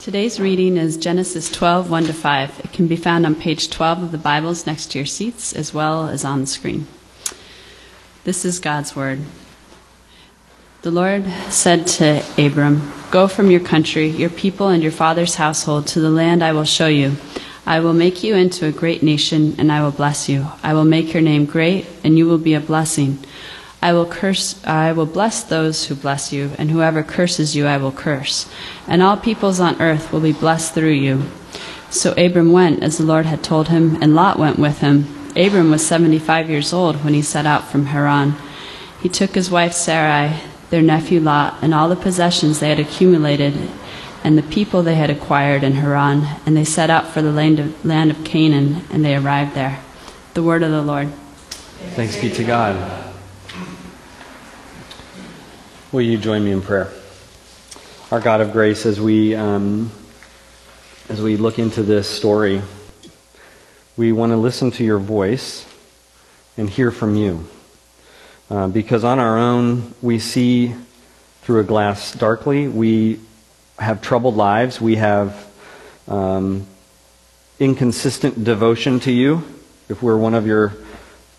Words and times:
Today's 0.00 0.40
reading 0.40 0.78
is 0.78 0.96
Genesis 0.96 1.50
12, 1.50 1.90
1 1.90 2.04
to 2.04 2.14
5. 2.14 2.60
It 2.64 2.72
can 2.72 2.86
be 2.86 2.96
found 2.96 3.26
on 3.26 3.34
page 3.34 3.68
12 3.68 4.04
of 4.04 4.12
the 4.12 4.16
Bibles 4.16 4.64
next 4.64 4.92
to 4.92 4.98
your 4.98 5.04
seats 5.04 5.52
as 5.52 5.74
well 5.74 6.08
as 6.08 6.24
on 6.24 6.40
the 6.40 6.46
screen. 6.46 6.86
This 8.24 8.46
is 8.46 8.60
God's 8.60 8.96
Word. 8.96 9.20
The 10.80 10.90
Lord 10.90 11.26
said 11.50 11.86
to 11.98 12.24
Abram, 12.38 12.90
Go 13.10 13.28
from 13.28 13.50
your 13.50 13.60
country, 13.60 14.08
your 14.08 14.30
people, 14.30 14.68
and 14.68 14.82
your 14.82 14.90
father's 14.90 15.34
household 15.34 15.86
to 15.88 16.00
the 16.00 16.08
land 16.08 16.42
I 16.42 16.54
will 16.54 16.64
show 16.64 16.88
you. 16.88 17.16
I 17.66 17.80
will 17.80 17.92
make 17.92 18.24
you 18.24 18.34
into 18.36 18.64
a 18.64 18.72
great 18.72 19.02
nation, 19.02 19.54
and 19.58 19.70
I 19.70 19.82
will 19.82 19.90
bless 19.90 20.30
you. 20.30 20.46
I 20.62 20.72
will 20.72 20.86
make 20.86 21.12
your 21.12 21.22
name 21.22 21.44
great, 21.44 21.86
and 22.02 22.16
you 22.16 22.26
will 22.26 22.38
be 22.38 22.54
a 22.54 22.60
blessing. 22.60 23.18
I 23.82 23.92
will 23.92 24.06
curse 24.06 24.62
I 24.66 24.92
will 24.92 25.06
bless 25.06 25.42
those 25.42 25.86
who 25.86 25.94
bless 25.94 26.32
you, 26.32 26.52
and 26.58 26.70
whoever 26.70 27.02
curses 27.02 27.56
you 27.56 27.66
I 27.66 27.78
will 27.78 27.92
curse. 27.92 28.48
And 28.86 29.02
all 29.02 29.16
peoples 29.16 29.60
on 29.60 29.80
earth 29.80 30.12
will 30.12 30.20
be 30.20 30.32
blessed 30.32 30.74
through 30.74 30.90
you. 30.90 31.22
So 31.88 32.12
Abram 32.12 32.52
went 32.52 32.82
as 32.82 32.98
the 32.98 33.04
Lord 33.04 33.26
had 33.26 33.42
told 33.42 33.68
him, 33.68 34.00
and 34.02 34.14
Lot 34.14 34.38
went 34.38 34.58
with 34.58 34.78
him. 34.78 35.06
Abram 35.34 35.70
was 35.70 35.86
seventy 35.86 36.18
five 36.18 36.50
years 36.50 36.72
old 36.72 37.04
when 37.04 37.14
he 37.14 37.22
set 37.22 37.46
out 37.46 37.68
from 37.68 37.86
Haran. 37.86 38.34
He 39.00 39.08
took 39.08 39.34
his 39.34 39.50
wife 39.50 39.72
Sarai, 39.72 40.40
their 40.68 40.82
nephew 40.82 41.20
Lot, 41.20 41.56
and 41.62 41.72
all 41.72 41.88
the 41.88 41.96
possessions 41.96 42.60
they 42.60 42.68
had 42.68 42.80
accumulated, 42.80 43.54
and 44.22 44.36
the 44.36 44.42
people 44.42 44.82
they 44.82 44.96
had 44.96 45.08
acquired 45.08 45.64
in 45.64 45.72
Haran, 45.72 46.26
and 46.44 46.56
they 46.56 46.64
set 46.64 46.90
out 46.90 47.08
for 47.08 47.22
the 47.22 47.32
land 47.32 47.58
of, 47.58 47.84
land 47.84 48.10
of 48.10 48.24
Canaan, 48.24 48.82
and 48.90 49.04
they 49.04 49.16
arrived 49.16 49.54
there. 49.54 49.80
The 50.34 50.42
word 50.42 50.62
of 50.62 50.70
the 50.70 50.82
Lord. 50.82 51.08
Thanks 51.94 52.20
be 52.20 52.28
to 52.30 52.44
God. 52.44 53.09
Will 55.92 56.02
you 56.02 56.18
join 56.18 56.44
me 56.44 56.52
in 56.52 56.62
prayer? 56.62 56.88
Our 58.12 58.20
God 58.20 58.40
of 58.40 58.52
grace, 58.52 58.86
as 58.86 59.00
we 59.00 59.34
um, 59.34 59.90
as 61.08 61.20
we 61.20 61.36
look 61.36 61.58
into 61.58 61.82
this 61.82 62.08
story, 62.08 62.62
we 63.96 64.12
want 64.12 64.30
to 64.30 64.36
listen 64.36 64.70
to 64.70 64.84
your 64.84 65.00
voice 65.00 65.66
and 66.56 66.70
hear 66.70 66.92
from 66.92 67.16
you, 67.16 67.44
uh, 68.50 68.68
because 68.68 69.02
on 69.02 69.18
our 69.18 69.36
own 69.36 69.92
we 70.00 70.20
see 70.20 70.76
through 71.42 71.58
a 71.58 71.64
glass 71.64 72.12
darkly. 72.12 72.68
We 72.68 73.18
have 73.76 74.00
troubled 74.00 74.36
lives. 74.36 74.80
We 74.80 74.94
have 74.94 75.44
um, 76.06 76.68
inconsistent 77.58 78.44
devotion 78.44 79.00
to 79.00 79.10
you. 79.10 79.42
If 79.88 80.04
we're 80.04 80.18
one 80.18 80.34
of 80.34 80.46
your 80.46 80.68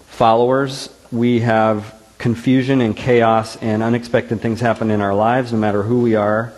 followers, 0.07 0.93
we 1.09 1.39
have 1.39 2.00
confusion 2.21 2.81
and 2.81 2.95
chaos 2.95 3.55
and 3.57 3.81
unexpected 3.81 4.39
things 4.41 4.61
happen 4.61 4.91
in 4.91 5.01
our 5.01 5.15
lives, 5.15 5.51
no 5.51 5.57
matter 5.57 5.81
who 5.81 6.01
we 6.01 6.13
are. 6.13 6.53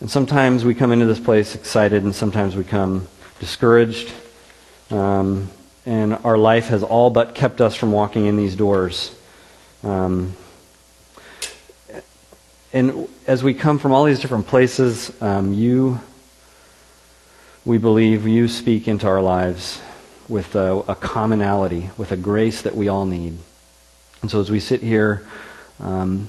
And 0.00 0.10
sometimes 0.10 0.62
we 0.62 0.74
come 0.74 0.92
into 0.92 1.06
this 1.06 1.18
place 1.18 1.54
excited, 1.54 2.04
and 2.04 2.14
sometimes 2.14 2.54
we 2.54 2.64
come 2.64 3.08
discouraged. 3.40 4.12
Um, 4.90 5.48
and 5.86 6.18
our 6.22 6.36
life 6.36 6.66
has 6.66 6.82
all 6.82 7.08
but 7.08 7.34
kept 7.34 7.62
us 7.62 7.74
from 7.74 7.92
walking 7.92 8.26
in 8.26 8.36
these 8.36 8.54
doors. 8.54 9.16
Um, 9.82 10.36
and 12.70 13.08
as 13.26 13.42
we 13.42 13.54
come 13.54 13.78
from 13.78 13.92
all 13.92 14.04
these 14.04 14.20
different 14.20 14.48
places, 14.48 15.10
um, 15.22 15.54
you, 15.54 15.98
we 17.64 17.78
believe, 17.78 18.26
you 18.26 18.48
speak 18.48 18.86
into 18.86 19.06
our 19.06 19.22
lives 19.22 19.80
with 20.28 20.54
a, 20.54 20.84
a 20.88 20.94
commonality, 20.94 21.88
with 21.96 22.12
a 22.12 22.18
grace 22.18 22.60
that 22.60 22.76
we 22.76 22.88
all 22.88 23.06
need. 23.06 23.38
And 24.22 24.30
so 24.30 24.40
as 24.40 24.50
we 24.50 24.60
sit 24.60 24.82
here, 24.82 25.26
um, 25.80 26.28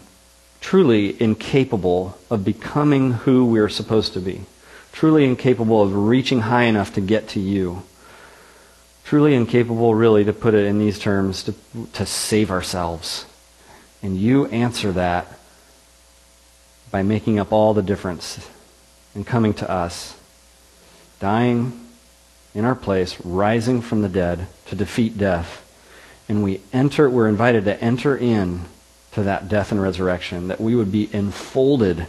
truly 0.61 1.19
incapable 1.21 2.17
of 2.29 2.45
becoming 2.45 3.13
who 3.13 3.45
we're 3.45 3.69
supposed 3.69 4.13
to 4.13 4.19
be, 4.19 4.41
truly 4.91 5.25
incapable 5.25 5.81
of 5.81 5.95
reaching 5.95 6.41
high 6.41 6.63
enough 6.63 6.93
to 6.93 7.01
get 7.01 7.29
to 7.29 7.39
you, 7.39 7.83
truly 9.05 9.33
incapable, 9.33 9.95
really, 9.95 10.23
to 10.23 10.33
put 10.33 10.53
it 10.53 10.65
in 10.65 10.77
these 10.77 10.99
terms, 10.99 11.43
to, 11.43 11.55
to 11.93 12.05
save 12.05 12.51
ourselves. 12.51 13.25
And 14.03 14.17
you 14.17 14.45
answer 14.47 14.91
that 14.91 15.27
by 16.91 17.03
making 17.03 17.39
up 17.39 17.51
all 17.51 17.73
the 17.73 17.81
difference 17.81 18.47
and 19.15 19.25
coming 19.25 19.53
to 19.55 19.69
us, 19.69 20.17
dying 21.19 21.87
in 22.53 22.65
our 22.65 22.75
place, 22.75 23.19
rising 23.25 23.81
from 23.81 24.01
the 24.01 24.09
dead 24.09 24.47
to 24.67 24.75
defeat 24.75 25.17
death 25.17 25.65
and 26.29 26.43
we 26.43 26.61
enter, 26.71 27.09
we're 27.09 27.27
invited 27.27 27.65
to 27.65 27.83
enter 27.83 28.15
in 28.15 28.61
to 29.13 29.23
that 29.23 29.49
death 29.49 29.71
and 29.71 29.81
resurrection, 29.81 30.47
that 30.47 30.61
we 30.61 30.75
would 30.75 30.91
be 30.91 31.09
enfolded 31.11 32.05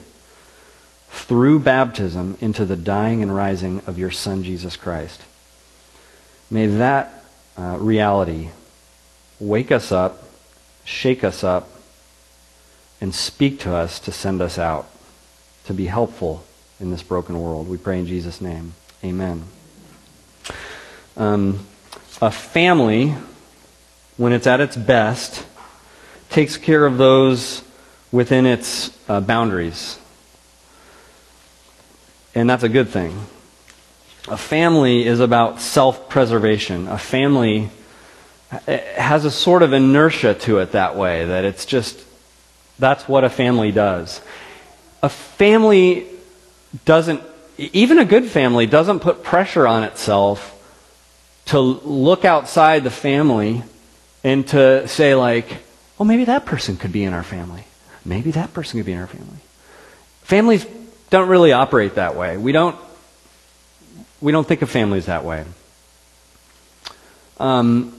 through 1.08 1.58
baptism 1.58 2.36
into 2.41 2.64
the 2.64 2.76
dying 2.76 3.22
and 3.22 3.34
rising 3.34 3.80
of 3.86 3.98
your 3.98 4.10
Son, 4.10 4.44
Jesus 4.44 4.76
Christ. 4.76 5.22
May 6.50 6.66
that 6.66 7.25
uh, 7.56 7.78
reality 7.80 8.50
wake 9.41 9.72
us 9.72 9.91
up, 9.91 10.22
shake 10.84 11.25
us 11.25 11.42
up, 11.42 11.69
and 13.00 13.14
speak 13.14 13.59
to 13.60 13.75
us 13.75 13.98
to 14.00 14.12
send 14.12 14.42
us 14.42 14.59
out 14.59 14.88
to 15.64 15.72
be 15.72 15.86
helpful 15.86 16.44
in 16.78 16.91
this 16.91 17.03
broken 17.03 17.41
world. 17.41 17.69
We 17.69 17.78
pray 17.78 17.98
in 17.98 18.06
Jesus' 18.06 18.41
name. 18.41 18.75
Amen. 19.03 19.44
Um, 21.16 21.66
a 22.20 22.30
family 22.30 23.14
when 24.20 24.34
it's 24.34 24.47
at 24.47 24.60
its 24.60 24.76
best, 24.76 25.47
takes 26.28 26.58
care 26.58 26.84
of 26.84 26.98
those 26.98 27.62
within 28.12 28.44
its 28.44 28.91
uh, 29.08 29.19
boundaries. 29.19 29.98
And 32.34 32.48
that's 32.50 32.62
a 32.62 32.69
good 32.69 32.91
thing. 32.91 33.19
A 34.28 34.36
family 34.36 35.06
is 35.06 35.20
about 35.20 35.62
self 35.62 36.10
preservation. 36.10 36.86
A 36.86 36.98
family 36.98 37.70
has 38.50 39.25
a 39.25 39.30
sort 39.30 39.62
of 39.62 39.72
inertia 39.72 40.34
to 40.34 40.59
it 40.59 40.72
that 40.72 40.97
way, 40.97 41.25
that 41.25 41.47
it's 41.47 41.64
just, 41.64 41.98
that's 42.78 43.09
what 43.09 43.25
a 43.25 43.30
family 43.30 43.72
does. 43.72 44.20
A 45.03 45.09
family 45.09 46.06
doesn't, 46.84 47.22
even 47.56 47.98
a 47.98 48.04
good 48.04 48.26
family, 48.26 48.66
doesn't 48.66 49.00
put 49.00 49.22
pressure 49.22 49.66
on 49.66 49.82
itself 49.82 50.54
to 51.47 51.59
look 51.59 52.26
outside 52.26 52.84
the 52.84 52.91
family 52.91 53.62
and 54.22 54.47
to 54.48 54.86
say, 54.88 55.14
like, 55.14 55.48
well, 55.98 56.06
maybe 56.06 56.25
that 56.25 56.47
person 56.47 56.76
could 56.76 56.92
be 56.92 57.04
in 57.04 57.12
our 57.12 57.22
family. 57.22 57.64
Maybe 58.04 58.31
that 58.32 58.53
person 58.53 58.78
could 58.78 58.86
be 58.86 58.92
in 58.92 59.00
our 59.00 59.06
family. 59.06 59.38
Families 60.22 60.66
don't 61.10 61.28
really 61.28 61.53
operate 61.53 61.97
that 61.97 62.16
way. 62.16 62.36
We 62.36 62.53
don't, 62.53 62.76
we 64.20 64.32
don't 64.32 64.47
think 64.47 64.62
of 64.62 64.70
families 64.70 65.06
that 65.06 65.25
way. 65.25 65.44
Um, 67.38 67.97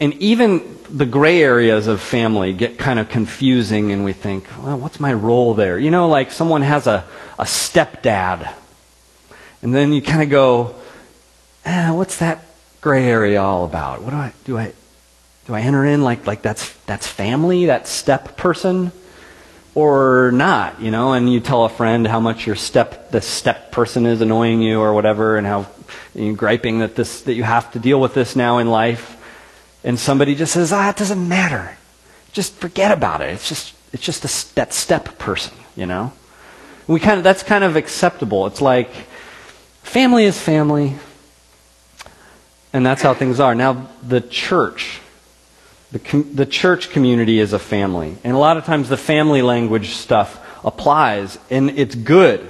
and 0.00 0.14
even 0.14 0.78
the 0.88 1.04
gray 1.04 1.42
areas 1.42 1.86
of 1.86 2.00
family 2.00 2.52
get 2.54 2.78
kind 2.78 2.98
of 2.98 3.08
confusing, 3.10 3.92
and 3.92 4.04
we 4.04 4.14
think, 4.14 4.46
well, 4.62 4.78
what's 4.78 4.98
my 4.98 5.12
role 5.12 5.52
there? 5.54 5.78
You 5.78 5.90
know, 5.90 6.08
like 6.08 6.32
someone 6.32 6.62
has 6.62 6.86
a, 6.86 7.04
a 7.38 7.44
stepdad. 7.44 8.50
And 9.62 9.74
then 9.74 9.92
you 9.92 10.00
kind 10.00 10.22
of 10.22 10.30
go, 10.30 10.74
eh, 11.66 11.90
what's 11.90 12.16
that 12.16 12.46
gray 12.80 13.04
area 13.04 13.42
all 13.42 13.66
about? 13.66 14.00
What 14.00 14.10
do 14.10 14.16
I 14.16 14.32
do? 14.44 14.58
I 14.58 14.72
do 15.46 15.54
I 15.54 15.60
enter 15.60 15.84
in 15.84 16.02
like 16.02 16.26
like 16.26 16.42
that's 16.42 16.72
that's 16.86 17.06
family, 17.06 17.66
that 17.66 17.88
step 17.88 18.36
person, 18.36 18.92
or 19.74 20.30
not? 20.32 20.80
You 20.80 20.90
know, 20.90 21.12
and 21.12 21.32
you 21.32 21.40
tell 21.40 21.64
a 21.64 21.68
friend 21.68 22.06
how 22.06 22.20
much 22.20 22.46
your 22.46 22.56
step 22.56 23.10
the 23.10 23.20
step 23.20 23.72
person 23.72 24.06
is 24.06 24.20
annoying 24.20 24.62
you 24.62 24.80
or 24.80 24.92
whatever, 24.94 25.36
and 25.36 25.46
how 25.46 25.66
you're 26.14 26.34
griping 26.34 26.80
that 26.80 26.94
this 26.94 27.22
that 27.22 27.34
you 27.34 27.42
have 27.42 27.72
to 27.72 27.78
deal 27.78 28.00
with 28.00 28.14
this 28.14 28.36
now 28.36 28.58
in 28.58 28.70
life, 28.70 29.16
and 29.82 29.98
somebody 29.98 30.34
just 30.34 30.52
says, 30.52 30.72
ah, 30.72 30.90
it 30.90 30.96
doesn't 30.96 31.28
matter, 31.28 31.76
just 32.32 32.54
forget 32.54 32.92
about 32.92 33.20
it. 33.20 33.30
It's 33.30 33.48
just 33.48 33.74
it's 33.92 34.04
just 34.04 34.24
a, 34.24 34.54
that 34.54 34.72
step 34.72 35.18
person, 35.18 35.54
you 35.74 35.86
know. 35.86 36.12
We 36.86 37.00
kind 37.00 37.18
of 37.18 37.24
that's 37.24 37.42
kind 37.42 37.64
of 37.64 37.76
acceptable. 37.76 38.46
It's 38.46 38.60
like 38.60 38.90
family 39.82 40.24
is 40.24 40.38
family. 40.38 40.96
And 42.72 42.86
that's 42.86 43.02
how 43.02 43.14
things 43.14 43.40
are. 43.40 43.54
Now, 43.54 43.88
the 44.00 44.20
church 44.20 45.00
the, 45.92 45.98
com- 45.98 46.34
the 46.34 46.46
church 46.46 46.90
community 46.90 47.40
is 47.40 47.52
a 47.52 47.58
family. 47.58 48.16
And 48.22 48.34
a 48.34 48.38
lot 48.38 48.56
of 48.56 48.64
times 48.64 48.88
the 48.88 48.96
family 48.96 49.42
language 49.42 49.90
stuff 49.90 50.38
applies, 50.64 51.38
and 51.50 51.70
it's 51.70 51.94
good 51.94 52.48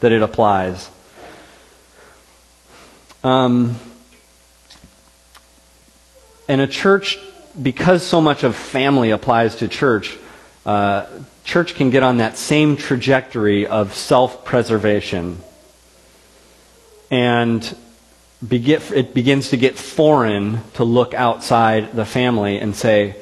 that 0.00 0.12
it 0.12 0.22
applies. 0.22 0.90
Um, 3.22 3.76
and 6.46 6.60
a 6.60 6.66
church, 6.66 7.18
because 7.60 8.02
so 8.02 8.20
much 8.20 8.42
of 8.42 8.54
family 8.54 9.10
applies 9.10 9.56
to 9.56 9.68
church, 9.68 10.18
uh, 10.66 11.06
church 11.44 11.74
can 11.74 11.88
get 11.90 12.02
on 12.02 12.18
that 12.18 12.36
same 12.36 12.76
trajectory 12.76 13.66
of 13.66 13.94
self 13.94 14.44
preservation. 14.44 15.38
And 17.10 17.76
it 18.42 19.14
begins 19.14 19.50
to 19.50 19.56
get 19.56 19.76
foreign 19.76 20.60
to 20.74 20.84
look 20.84 21.14
outside 21.14 21.94
the 21.94 22.04
family 22.04 22.58
and 22.58 22.74
say, 22.76 23.16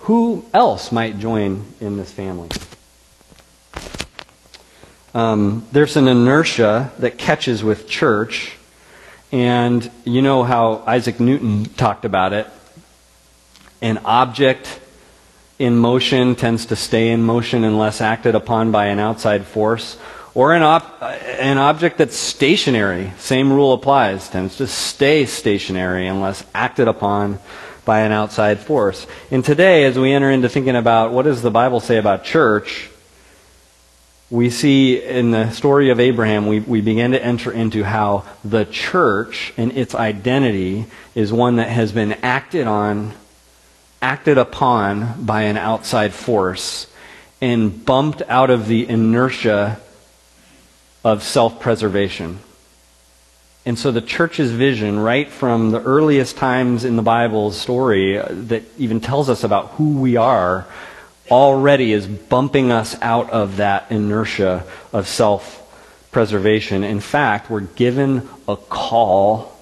who 0.00 0.44
else 0.52 0.90
might 0.90 1.18
join 1.18 1.64
in 1.80 1.96
this 1.96 2.10
family? 2.10 2.48
um, 5.14 5.66
there's 5.72 5.96
an 5.96 6.08
inertia 6.08 6.90
that 6.98 7.18
catches 7.18 7.62
with 7.62 7.88
church. 7.88 8.56
And 9.30 9.90
you 10.04 10.22
know 10.22 10.42
how 10.42 10.82
Isaac 10.86 11.20
Newton 11.20 11.64
talked 11.64 12.04
about 12.04 12.32
it. 12.32 12.46
An 13.80 13.98
object 14.04 14.80
in 15.58 15.76
motion 15.76 16.34
tends 16.34 16.66
to 16.66 16.76
stay 16.76 17.10
in 17.10 17.22
motion 17.22 17.64
unless 17.64 18.00
acted 18.00 18.34
upon 18.34 18.72
by 18.72 18.86
an 18.86 18.98
outside 18.98 19.44
force. 19.44 19.96
Or 20.34 20.54
an, 20.54 20.62
op- 20.62 21.02
an 21.02 21.58
object 21.58 21.98
that's 21.98 22.16
stationary, 22.16 23.12
same 23.18 23.52
rule 23.52 23.74
applies, 23.74 24.28
tends 24.30 24.56
to 24.56 24.66
stay 24.66 25.26
stationary 25.26 26.06
unless 26.06 26.42
acted 26.54 26.88
upon 26.88 27.38
by 27.84 28.00
an 28.00 28.12
outside 28.12 28.58
force. 28.58 29.06
And 29.30 29.44
today, 29.44 29.84
as 29.84 29.98
we 29.98 30.12
enter 30.12 30.30
into 30.30 30.48
thinking 30.48 30.76
about 30.76 31.12
what 31.12 31.24
does 31.24 31.42
the 31.42 31.50
Bible 31.50 31.80
say 31.80 31.98
about 31.98 32.24
church, 32.24 32.88
we 34.30 34.48
see 34.48 35.02
in 35.02 35.32
the 35.32 35.50
story 35.50 35.90
of 35.90 36.00
Abraham, 36.00 36.46
we, 36.46 36.60
we 36.60 36.80
begin 36.80 37.10
to 37.10 37.22
enter 37.22 37.52
into 37.52 37.84
how 37.84 38.24
the 38.42 38.64
church 38.64 39.52
and 39.58 39.76
its 39.76 39.94
identity 39.94 40.86
is 41.14 41.30
one 41.30 41.56
that 41.56 41.68
has 41.68 41.92
been 41.92 42.12
acted 42.22 42.66
on, 42.66 43.12
acted 44.00 44.38
upon 44.38 45.26
by 45.26 45.42
an 45.42 45.58
outside 45.58 46.14
force, 46.14 46.86
and 47.42 47.84
bumped 47.84 48.22
out 48.22 48.48
of 48.48 48.68
the 48.68 48.88
inertia 48.88 49.78
of 51.04 51.22
self 51.22 51.60
preservation. 51.60 52.38
And 53.64 53.78
so 53.78 53.92
the 53.92 54.00
church's 54.00 54.50
vision, 54.50 54.98
right 54.98 55.28
from 55.28 55.70
the 55.70 55.80
earliest 55.80 56.36
times 56.36 56.84
in 56.84 56.96
the 56.96 57.02
Bible's 57.02 57.56
story 57.56 58.18
uh, 58.18 58.26
that 58.30 58.64
even 58.76 59.00
tells 59.00 59.28
us 59.28 59.44
about 59.44 59.68
who 59.72 60.00
we 60.00 60.16
are, 60.16 60.66
already 61.30 61.92
is 61.92 62.06
bumping 62.06 62.72
us 62.72 63.00
out 63.00 63.30
of 63.30 63.58
that 63.58 63.90
inertia 63.90 64.64
of 64.92 65.06
self 65.06 65.58
preservation. 66.10 66.82
In 66.82 67.00
fact, 67.00 67.50
we're 67.50 67.60
given 67.60 68.28
a 68.48 68.56
call 68.56 69.56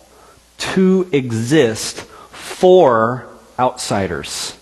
to 0.58 1.08
exist 1.12 2.00
for 2.00 3.26
outsiders. 3.58 4.56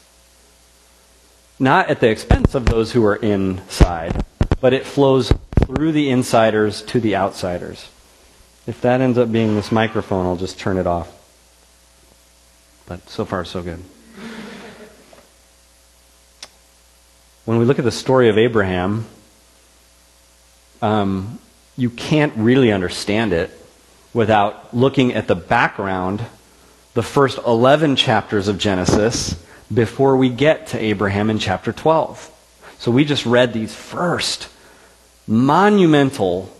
Not 1.58 1.90
at 1.90 2.00
the 2.00 2.10
expense 2.10 2.54
of 2.54 2.66
those 2.66 2.92
who 2.92 3.04
are 3.04 3.16
inside, 3.16 4.24
but 4.60 4.72
it 4.72 4.84
flows 4.84 5.32
through 5.68 5.92
the 5.92 6.08
insiders 6.08 6.80
to 6.80 6.98
the 6.98 7.14
outsiders. 7.14 7.90
If 8.66 8.80
that 8.80 9.02
ends 9.02 9.18
up 9.18 9.30
being 9.30 9.54
this 9.54 9.70
microphone, 9.70 10.24
I'll 10.24 10.36
just 10.36 10.58
turn 10.58 10.78
it 10.78 10.86
off. 10.86 11.14
But 12.86 13.06
so 13.10 13.26
far, 13.26 13.44
so 13.44 13.62
good. 13.62 13.82
When 17.44 17.58
we 17.58 17.66
look 17.66 17.78
at 17.78 17.84
the 17.84 17.90
story 17.90 18.30
of 18.30 18.38
Abraham, 18.38 19.04
um, 20.80 21.38
you 21.76 21.90
can't 21.90 22.32
really 22.36 22.72
understand 22.72 23.34
it 23.34 23.50
without 24.14 24.74
looking 24.74 25.12
at 25.12 25.28
the 25.28 25.34
background, 25.34 26.24
the 26.94 27.02
first 27.02 27.38
11 27.46 27.96
chapters 27.96 28.48
of 28.48 28.56
Genesis, 28.56 29.42
before 29.72 30.16
we 30.16 30.30
get 30.30 30.68
to 30.68 30.78
Abraham 30.78 31.28
in 31.28 31.38
chapter 31.38 31.74
12. 31.74 32.34
So 32.78 32.90
we 32.90 33.04
just 33.04 33.26
read 33.26 33.52
these 33.52 33.74
first 33.74 34.48
monumental 35.28 36.50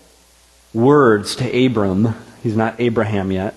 words 0.75 1.35
to 1.37 1.67
Abram. 1.67 2.15
He's 2.43 2.57
not 2.57 2.79
Abraham 2.79 3.33
yet, 3.33 3.55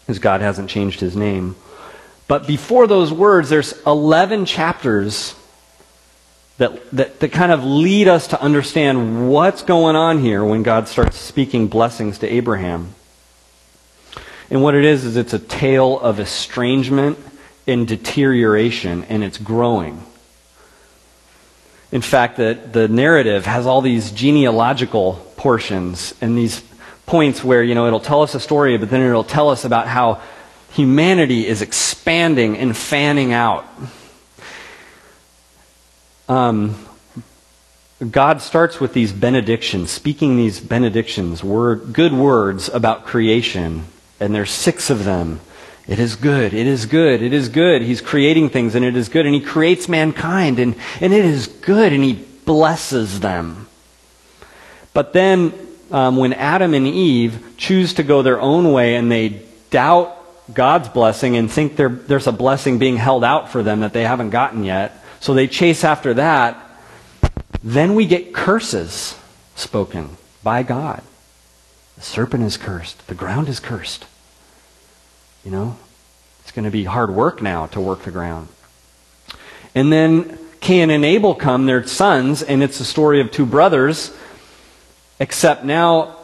because 0.00 0.18
God 0.18 0.42
hasn't 0.42 0.70
changed 0.70 1.00
his 1.00 1.16
name. 1.16 1.56
But 2.28 2.46
before 2.46 2.86
those 2.86 3.12
words, 3.12 3.48
there's 3.48 3.72
11 3.86 4.44
chapters 4.44 5.34
that, 6.58 6.90
that, 6.92 7.20
that 7.20 7.32
kind 7.32 7.52
of 7.52 7.64
lead 7.64 8.06
us 8.06 8.28
to 8.28 8.40
understand 8.40 9.28
what's 9.30 9.62
going 9.62 9.96
on 9.96 10.20
here 10.20 10.44
when 10.44 10.62
God 10.62 10.88
starts 10.88 11.16
speaking 11.16 11.66
blessings 11.66 12.18
to 12.18 12.32
Abraham. 12.32 12.94
And 14.50 14.62
what 14.62 14.74
it 14.74 14.84
is, 14.84 15.04
is 15.04 15.16
it's 15.16 15.32
a 15.32 15.38
tale 15.38 15.98
of 15.98 16.20
estrangement 16.20 17.18
and 17.66 17.88
deterioration, 17.88 19.04
and 19.04 19.24
it's 19.24 19.38
growing. 19.38 20.04
In 21.94 22.02
fact, 22.02 22.38
the, 22.38 22.58
the 22.72 22.88
narrative 22.88 23.46
has 23.46 23.66
all 23.66 23.80
these 23.80 24.10
genealogical 24.10 25.14
portions 25.36 26.12
and 26.20 26.36
these 26.36 26.60
points 27.06 27.44
where, 27.44 27.62
you 27.62 27.76
know, 27.76 27.86
it'll 27.86 28.00
tell 28.00 28.22
us 28.22 28.34
a 28.34 28.40
story, 28.40 28.76
but 28.78 28.90
then 28.90 29.00
it'll 29.00 29.22
tell 29.22 29.48
us 29.48 29.64
about 29.64 29.86
how 29.86 30.20
humanity 30.72 31.46
is 31.46 31.62
expanding 31.62 32.58
and 32.58 32.76
fanning 32.76 33.32
out. 33.32 33.64
Um, 36.28 36.74
God 38.10 38.42
starts 38.42 38.80
with 38.80 38.92
these 38.92 39.12
benedictions, 39.12 39.92
speaking 39.92 40.36
these 40.36 40.58
benedictions, 40.58 41.44
word, 41.44 41.92
good 41.92 42.12
words 42.12 42.68
about 42.68 43.06
creation, 43.06 43.84
and 44.18 44.34
there's 44.34 44.50
six 44.50 44.90
of 44.90 45.04
them. 45.04 45.38
It 45.86 45.98
is 45.98 46.16
good. 46.16 46.54
It 46.54 46.66
is 46.66 46.86
good. 46.86 47.22
It 47.22 47.34
is 47.34 47.48
good. 47.48 47.82
He's 47.82 48.00
creating 48.00 48.48
things 48.48 48.74
and 48.74 48.84
it 48.84 48.96
is 48.96 49.08
good. 49.08 49.26
And 49.26 49.34
he 49.34 49.40
creates 49.40 49.88
mankind 49.88 50.58
and, 50.58 50.74
and 51.00 51.12
it 51.12 51.24
is 51.24 51.46
good 51.46 51.92
and 51.92 52.02
he 52.02 52.14
blesses 52.44 53.20
them. 53.20 53.66
But 54.94 55.12
then 55.12 55.52
um, 55.90 56.16
when 56.16 56.32
Adam 56.32 56.72
and 56.72 56.86
Eve 56.86 57.54
choose 57.56 57.94
to 57.94 58.02
go 58.02 58.22
their 58.22 58.40
own 58.40 58.72
way 58.72 58.96
and 58.96 59.10
they 59.10 59.42
doubt 59.70 60.16
God's 60.52 60.88
blessing 60.88 61.36
and 61.36 61.50
think 61.50 61.76
there's 61.76 62.26
a 62.26 62.32
blessing 62.32 62.78
being 62.78 62.96
held 62.96 63.24
out 63.24 63.50
for 63.50 63.62
them 63.62 63.80
that 63.80 63.92
they 63.92 64.04
haven't 64.04 64.30
gotten 64.30 64.64
yet, 64.64 64.92
so 65.20 65.34
they 65.34 65.46
chase 65.46 65.84
after 65.84 66.14
that, 66.14 66.58
then 67.62 67.94
we 67.94 68.06
get 68.06 68.34
curses 68.34 69.18
spoken 69.54 70.10
by 70.42 70.62
God. 70.62 71.02
The 71.96 72.02
serpent 72.02 72.44
is 72.44 72.56
cursed. 72.56 73.06
The 73.06 73.14
ground 73.14 73.48
is 73.48 73.58
cursed. 73.60 74.04
You 75.44 75.50
know, 75.50 75.76
it's 76.40 76.52
going 76.52 76.64
to 76.64 76.70
be 76.70 76.84
hard 76.84 77.10
work 77.10 77.42
now 77.42 77.66
to 77.68 77.80
work 77.80 78.02
the 78.02 78.10
ground. 78.10 78.48
And 79.74 79.92
then 79.92 80.38
Cain 80.60 80.90
and 80.90 81.04
Abel 81.04 81.34
come, 81.34 81.66
they're 81.66 81.86
sons, 81.86 82.42
and 82.42 82.62
it's 82.62 82.80
a 82.80 82.84
story 82.84 83.20
of 83.20 83.30
two 83.30 83.44
brothers, 83.44 84.16
except 85.20 85.64
now 85.64 86.16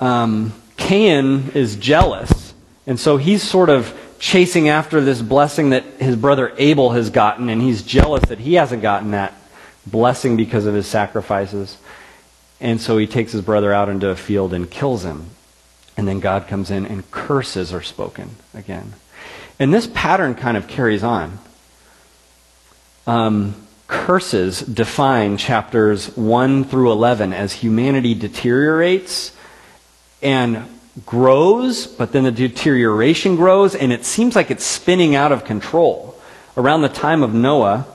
um, 0.00 0.52
Cain 0.76 1.50
is 1.54 1.76
jealous. 1.76 2.52
And 2.86 3.00
so 3.00 3.16
he's 3.16 3.42
sort 3.42 3.70
of 3.70 3.98
chasing 4.18 4.68
after 4.68 5.00
this 5.00 5.22
blessing 5.22 5.70
that 5.70 5.84
his 5.98 6.16
brother 6.16 6.52
Abel 6.58 6.90
has 6.90 7.10
gotten, 7.10 7.48
and 7.48 7.62
he's 7.62 7.82
jealous 7.82 8.24
that 8.28 8.38
he 8.38 8.54
hasn't 8.54 8.82
gotten 8.82 9.12
that 9.12 9.32
blessing 9.86 10.36
because 10.36 10.66
of 10.66 10.74
his 10.74 10.86
sacrifices. 10.86 11.78
And 12.60 12.80
so 12.80 12.98
he 12.98 13.06
takes 13.06 13.32
his 13.32 13.42
brother 13.42 13.72
out 13.72 13.88
into 13.88 14.08
a 14.08 14.16
field 14.16 14.52
and 14.52 14.70
kills 14.70 15.04
him. 15.04 15.30
And 15.96 16.06
then 16.06 16.20
God 16.20 16.46
comes 16.46 16.70
in 16.70 16.86
and 16.86 17.10
curses 17.10 17.72
are 17.72 17.82
spoken 17.82 18.36
again. 18.54 18.94
And 19.58 19.72
this 19.72 19.86
pattern 19.86 20.34
kind 20.34 20.56
of 20.56 20.68
carries 20.68 21.02
on. 21.02 21.38
Um, 23.06 23.54
curses 23.86 24.60
define 24.60 25.36
chapters 25.36 26.14
1 26.16 26.64
through 26.64 26.92
11 26.92 27.32
as 27.32 27.52
humanity 27.52 28.14
deteriorates 28.14 29.32
and 30.22 30.68
grows, 31.04 31.86
but 31.86 32.12
then 32.12 32.24
the 32.24 32.32
deterioration 32.32 33.36
grows, 33.36 33.74
and 33.74 33.92
it 33.92 34.04
seems 34.04 34.34
like 34.34 34.50
it's 34.50 34.64
spinning 34.64 35.14
out 35.14 35.32
of 35.32 35.44
control. 35.44 36.18
Around 36.56 36.82
the 36.82 36.88
time 36.88 37.22
of 37.22 37.34
Noah, 37.34 37.86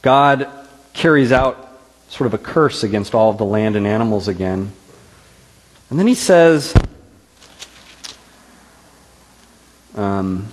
God 0.00 0.48
carries 0.92 1.32
out 1.32 1.68
sort 2.08 2.26
of 2.26 2.34
a 2.34 2.38
curse 2.38 2.82
against 2.82 3.14
all 3.14 3.30
of 3.30 3.38
the 3.38 3.44
land 3.44 3.74
and 3.74 3.86
animals 3.86 4.28
again. 4.28 4.72
And 5.92 5.98
then 5.98 6.06
he 6.06 6.14
says, 6.14 6.72
um, 9.94 10.48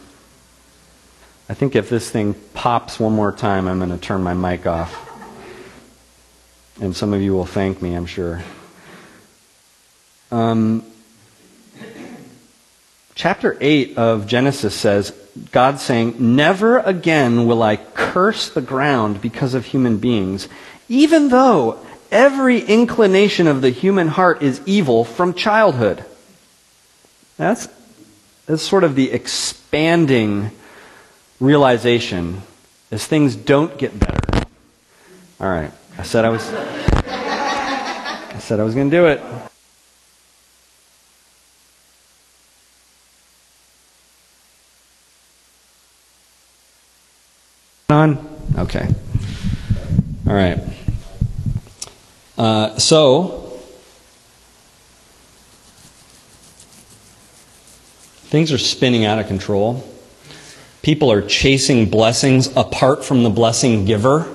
I 1.48 1.54
think 1.54 1.78
if 1.78 1.88
this 1.88 2.12
thing 2.12 2.34
pops 2.54 3.00
one 3.00 3.14
more 3.14 3.32
time, 3.32 3.70
I'm 3.70 3.78
going 3.78 3.90
to 3.90 3.98
turn 3.98 4.22
my 4.22 4.34
mic 4.34 4.68
off. 4.68 4.94
And 6.82 6.94
some 6.94 7.14
of 7.14 7.22
you 7.22 7.32
will 7.32 7.46
thank 7.46 7.82
me, 7.82 7.94
I'm 7.94 8.06
sure. 8.06 8.44
Um, 10.30 10.84
chapter 13.16 13.58
8 13.62 13.98
of 13.98 14.28
Genesis 14.28 14.76
says, 14.76 15.12
God 15.54 15.80
saying, 15.80 16.16
Never 16.36 16.80
again 16.80 17.48
will 17.48 17.64
I 17.64 17.78
curse 17.78 18.50
the 18.50 18.60
ground 18.60 19.22
because 19.22 19.54
of 19.54 19.68
human 19.68 20.00
beings, 20.00 20.50
even 20.90 21.30
though 21.30 21.80
every 22.12 22.60
inclination 22.60 23.48
of 23.48 23.62
the 23.62 23.70
human 23.70 24.08
heart 24.08 24.42
is 24.42 24.62
evil 24.66 25.04
from 25.04 25.34
childhood. 25.34 26.04
That's, 27.38 27.68
that's 28.46 28.62
sort 28.62 28.84
of 28.84 28.96
the 28.96 29.12
expanding 29.12 30.52
realization 31.40 32.42
as 32.92 33.06
things 33.06 33.36
don't 33.36 33.78
get 33.78 33.98
better. 33.98 34.46
All 35.40 35.50
right. 35.50 35.72
I 35.98 36.04
said 36.04 36.26
I 36.26 36.30
was 36.30 36.50
I 36.52 38.40
said 38.40 38.60
I 38.60 38.64
was 38.64 38.74
going 38.74 38.90
to 38.90 38.98
do 38.98 39.06
it. 39.08 39.22
On? 47.90 48.18
Okay. 48.58 48.88
All 50.28 50.34
right. 50.34 50.60
Uh, 52.40 52.80
so, 52.80 53.60
things 58.28 58.54
are 58.54 58.58
spinning 58.58 59.04
out 59.04 59.20
of 59.20 59.28
control. 59.28 59.86
People 60.82 61.12
are 61.12 61.22
chasing 61.22 61.90
blessings 61.90 62.48
apart 62.56 63.04
from 63.04 63.24
the 63.24 63.30
blessing 63.30 63.84
giver. 63.84 64.34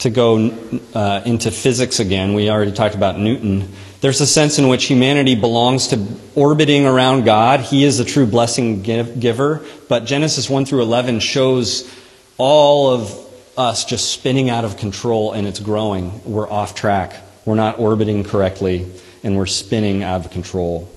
To 0.00 0.10
go 0.10 0.50
uh, 0.94 1.22
into 1.24 1.52
physics 1.52 2.00
again, 2.00 2.34
we 2.34 2.50
already 2.50 2.72
talked 2.72 2.96
about 2.96 3.16
Newton. 3.16 3.72
There's 4.00 4.20
a 4.20 4.26
sense 4.26 4.58
in 4.58 4.66
which 4.66 4.86
humanity 4.86 5.36
belongs 5.36 5.88
to 5.88 6.06
orbiting 6.34 6.86
around 6.86 7.24
God. 7.24 7.60
He 7.60 7.84
is 7.84 7.98
the 7.98 8.04
true 8.04 8.26
blessing 8.26 8.82
giver. 8.82 9.64
But 9.88 10.06
Genesis 10.06 10.50
1 10.50 10.66
through 10.66 10.82
11 10.82 11.20
shows 11.20 11.88
all 12.36 12.90
of 12.90 13.25
us 13.56 13.84
just 13.84 14.12
spinning 14.12 14.50
out 14.50 14.64
of 14.64 14.76
control 14.76 15.32
and 15.32 15.46
it's 15.46 15.60
growing. 15.60 16.22
We're 16.24 16.50
off 16.50 16.74
track. 16.74 17.14
We're 17.44 17.54
not 17.54 17.78
orbiting 17.78 18.24
correctly 18.24 18.90
and 19.22 19.36
we're 19.36 19.46
spinning 19.46 20.02
out 20.02 20.24
of 20.24 20.30
control. 20.30 20.90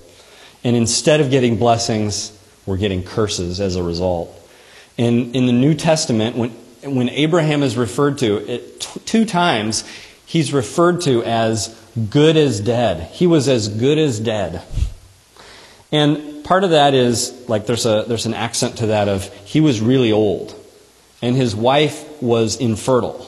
And 0.64 0.76
instead 0.76 1.22
of 1.22 1.30
getting 1.30 1.58
blessings, 1.58 2.38
we're 2.66 2.78
getting 2.78 3.04
curses 3.04 3.62
as 3.62 3.76
a 3.76 3.84
result. 3.84 4.36
And 4.98 5.36
in 5.36 5.46
the 5.46 5.54
New 5.54 5.74
Testament, 5.74 6.36
when, 6.36 6.50
when 6.84 7.10
Abraham 7.10 7.64
is 7.64 7.78
referred 7.78 8.18
to, 8.20 8.38
it, 8.38 8.82
t- 8.82 9.00
two 9.06 9.26
times, 9.26 9.86
he's 10.26 10.52
referred 10.52 11.02
to 11.02 11.24
as 11.24 11.74
good 12.10 12.36
as 12.36 12.60
dead. 12.60 13.10
He 13.12 13.26
was 13.26 13.48
as 13.48 13.70
good 13.70 13.98
as 13.98 14.20
dead. 14.20 14.62
And 15.92 16.44
part 16.44 16.64
of 16.64 16.72
that 16.72 16.94
is, 16.94 17.48
like, 17.48 17.66
there's, 17.66 17.86
a, 17.86 18.04
there's 18.08 18.26
an 18.26 18.34
accent 18.34 18.78
to 18.80 18.88
that 18.88 19.08
of 19.08 19.24
he 19.46 19.62
was 19.62 19.82
really 19.82 20.12
old, 20.12 20.54
and 21.22 21.36
his 21.36 21.56
wife 21.56 22.22
was 22.22 22.56
infertile. 22.58 23.26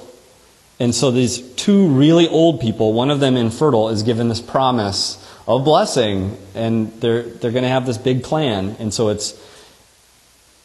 And 0.80 0.96
so 0.96 1.12
these 1.12 1.42
two 1.54 1.88
really 1.88 2.28
old 2.28 2.60
people, 2.60 2.94
one 2.94 3.12
of 3.12 3.20
them 3.20 3.38
infertile, 3.38 3.90
is 3.90 4.04
given 4.04 4.30
this 4.30 4.42
promise 4.42 5.18
of 5.48 5.64
blessing, 5.64 6.38
and 6.56 6.92
they're, 7.02 7.24
they're 7.24 7.52
going 7.52 7.64
to 7.64 7.70
have 7.70 7.86
this 7.86 7.98
big 7.98 8.24
plan. 8.24 8.76
And 8.80 8.94
so 8.94 9.10
it's, 9.10 9.40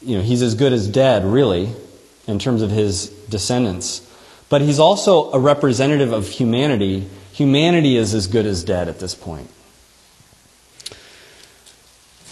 you 0.01 0.17
know, 0.17 0.23
he's 0.23 0.43
as 0.43 0.55
good 0.55 0.73
as 0.73 0.89
dead, 0.89 1.25
really, 1.25 1.71
in 2.27 2.39
terms 2.39 2.63
of 2.63 2.71
his 2.71 3.09
descendants. 3.29 4.03
But 4.49 4.63
he's 4.63 4.79
also 4.79 5.31
a 5.33 5.39
representative 5.39 6.13
of 6.13 6.29
humanity 6.29 7.09
Humanity 7.37 7.99
is 7.99 8.15
as 8.15 8.29
good 8.29 8.47
as 8.47 8.65
dead 8.65 8.89
at 8.89 8.99
this 8.99 9.15
point. 9.15 9.51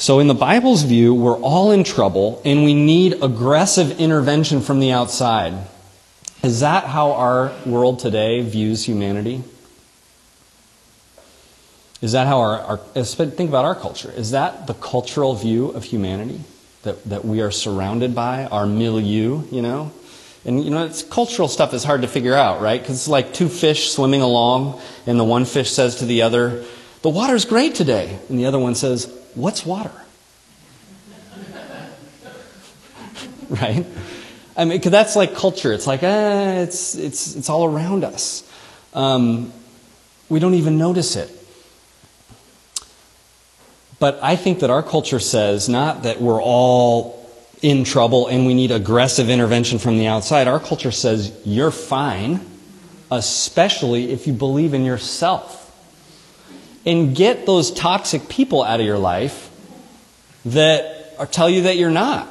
So, 0.05 0.19
in 0.19 0.27
the 0.27 0.35
Bible's 0.35 0.83
view, 0.83 1.15
we're 1.15 1.39
all 1.39 1.71
in 1.71 1.83
trouble 1.83 2.43
and 2.45 2.63
we 2.63 2.75
need 2.75 3.23
aggressive 3.23 3.99
intervention 3.99 4.61
from 4.61 4.79
the 4.79 4.93
outside. 4.93 5.55
Is 6.43 6.61
that 6.61 6.85
how 6.85 7.13
our 7.13 7.55
world 7.65 8.01
today 8.01 8.43
views 8.43 8.85
humanity? 8.85 9.43
Is 12.03 12.13
that 12.13 12.27
how 12.27 12.41
our, 12.41 12.59
our 12.61 12.77
think 12.77 13.49
about 13.49 13.65
our 13.65 13.75
culture? 13.75 14.13
Is 14.15 14.33
that 14.33 14.67
the 14.67 14.75
cultural 14.75 15.35
view 15.37 15.71
of 15.71 15.85
humanity 15.85 16.43
that, 16.83 17.03
that 17.05 17.25
we 17.25 17.41
are 17.41 17.51
surrounded 17.51 18.15
by, 18.15 18.45
our 18.45 18.67
milieu, 18.67 19.43
you 19.51 19.63
know? 19.63 19.91
And 20.45 20.63
you 20.63 20.71
know, 20.71 20.85
it's 20.85 21.03
cultural 21.03 21.49
stuff 21.49 21.73
is 21.73 21.83
hard 21.83 22.03
to 22.03 22.09
figure 22.09 22.35
out, 22.35 22.61
right? 22.61 22.79
Because 22.79 22.97
it's 22.97 23.09
like 23.09 23.33
two 23.33 23.49
fish 23.49 23.93
swimming 23.93 24.21
along, 24.21 24.83
and 25.07 25.19
the 25.19 25.25
one 25.25 25.47
fish 25.47 25.71
says 25.71 25.97
to 26.01 26.05
the 26.05 26.21
other, 26.21 26.63
The 27.01 27.09
water's 27.09 27.47
great 27.47 27.75
today. 27.75 28.19
And 28.29 28.39
the 28.39 28.45
other 28.45 28.59
one 28.59 28.75
says, 28.75 29.11
What's 29.35 29.67
water? 29.67 29.93
right? 33.51 33.87
I 34.57 34.65
mean, 34.65 34.79
because 34.79 34.93
that's 34.93 35.17
like 35.17 35.35
culture. 35.35 35.73
It's 35.73 35.87
like, 35.87 36.03
eh, 36.03 36.63
it's, 36.63 36.95
it's, 36.95 37.37
it's 37.37 37.49
all 37.51 37.65
around 37.65 38.05
us. 38.05 38.49
Um, 38.95 39.53
we 40.29 40.39
don't 40.39 40.55
even 40.55 40.79
notice 40.79 41.17
it. 41.17 41.31
But 43.99 44.19
I 44.23 44.37
think 44.37 44.61
that 44.61 44.71
our 44.71 44.83
culture 44.83 45.19
says 45.19 45.69
not 45.69 46.03
that 46.05 46.21
we're 46.21 46.43
all 46.43 47.25
in 47.63 47.85
trouble 47.85 48.27
and 48.29 48.47
we 48.47 48.55
need 48.55 48.71
aggressive 48.71 49.31
intervention 49.31 49.79
from 49.79 49.99
the 49.99 50.07
outside. 50.07 50.47
Our 50.47 50.61
culture 50.61 50.91
says 50.91 51.37
you're 51.45 51.71
fine, 51.71 52.41
especially 53.11 54.13
if 54.13 54.27
you 54.27 54.33
believe 54.33 54.75
in 54.75 54.85
yourself. 54.85 55.64
And 56.87 57.17
get 57.17 57.47
those 57.47 57.71
toxic 57.71 58.29
people 58.29 58.63
out 58.63 58.81
of 58.81 58.87
your 58.87 58.99
life 58.99 59.51
that 60.45 61.15
are, 61.19 61.27
tell 61.27 61.49
you 61.49 61.63
that 61.63 61.77
you're 61.77 61.91
not, 61.91 62.29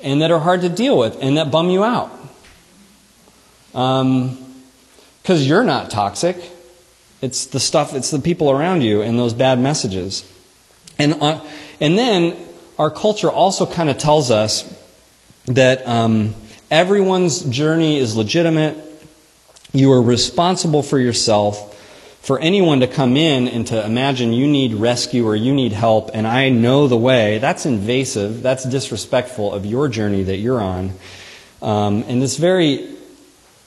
and 0.00 0.22
that 0.22 0.30
are 0.30 0.40
hard 0.40 0.62
to 0.62 0.68
deal 0.68 0.98
with, 0.98 1.16
and 1.22 1.36
that 1.36 1.50
bum 1.50 1.70
you 1.70 1.84
out. 1.84 2.10
Because 3.70 4.02
um, 4.02 4.38
you're 5.22 5.62
not 5.64 5.90
toxic. 5.90 6.36
It's 7.22 7.46
the 7.46 7.60
stuff, 7.60 7.94
it's 7.94 8.10
the 8.10 8.18
people 8.18 8.50
around 8.50 8.82
you 8.82 9.02
and 9.02 9.18
those 9.18 9.34
bad 9.34 9.58
messages. 9.58 10.30
And, 10.98 11.14
uh, 11.20 11.44
and 11.80 11.96
then 11.96 12.36
our 12.78 12.90
culture 12.90 13.30
also 13.30 13.66
kind 13.66 13.88
of 13.88 13.98
tells 13.98 14.30
us 14.30 14.64
that 15.46 15.86
um, 15.86 16.34
everyone's 16.70 17.42
journey 17.42 17.98
is 17.98 18.16
legitimate. 18.16 18.76
You 19.72 19.92
are 19.92 20.02
responsible 20.02 20.82
for 20.82 20.98
yourself. 20.98 21.74
For 22.26 22.40
anyone 22.40 22.80
to 22.80 22.88
come 22.88 23.16
in 23.16 23.46
and 23.46 23.64
to 23.68 23.86
imagine 23.86 24.32
you 24.32 24.48
need 24.48 24.74
rescue 24.74 25.24
or 25.24 25.36
you 25.36 25.54
need 25.54 25.70
help 25.70 26.10
and 26.12 26.26
I 26.26 26.48
know 26.48 26.88
the 26.88 26.96
way, 26.96 27.38
that's 27.38 27.66
invasive. 27.66 28.42
That's 28.42 28.64
disrespectful 28.64 29.54
of 29.54 29.64
your 29.64 29.86
journey 29.86 30.24
that 30.24 30.38
you're 30.38 30.60
on. 30.60 30.90
Um, 31.62 32.02
and 32.08 32.20
it's 32.20 32.36
very, 32.36 32.96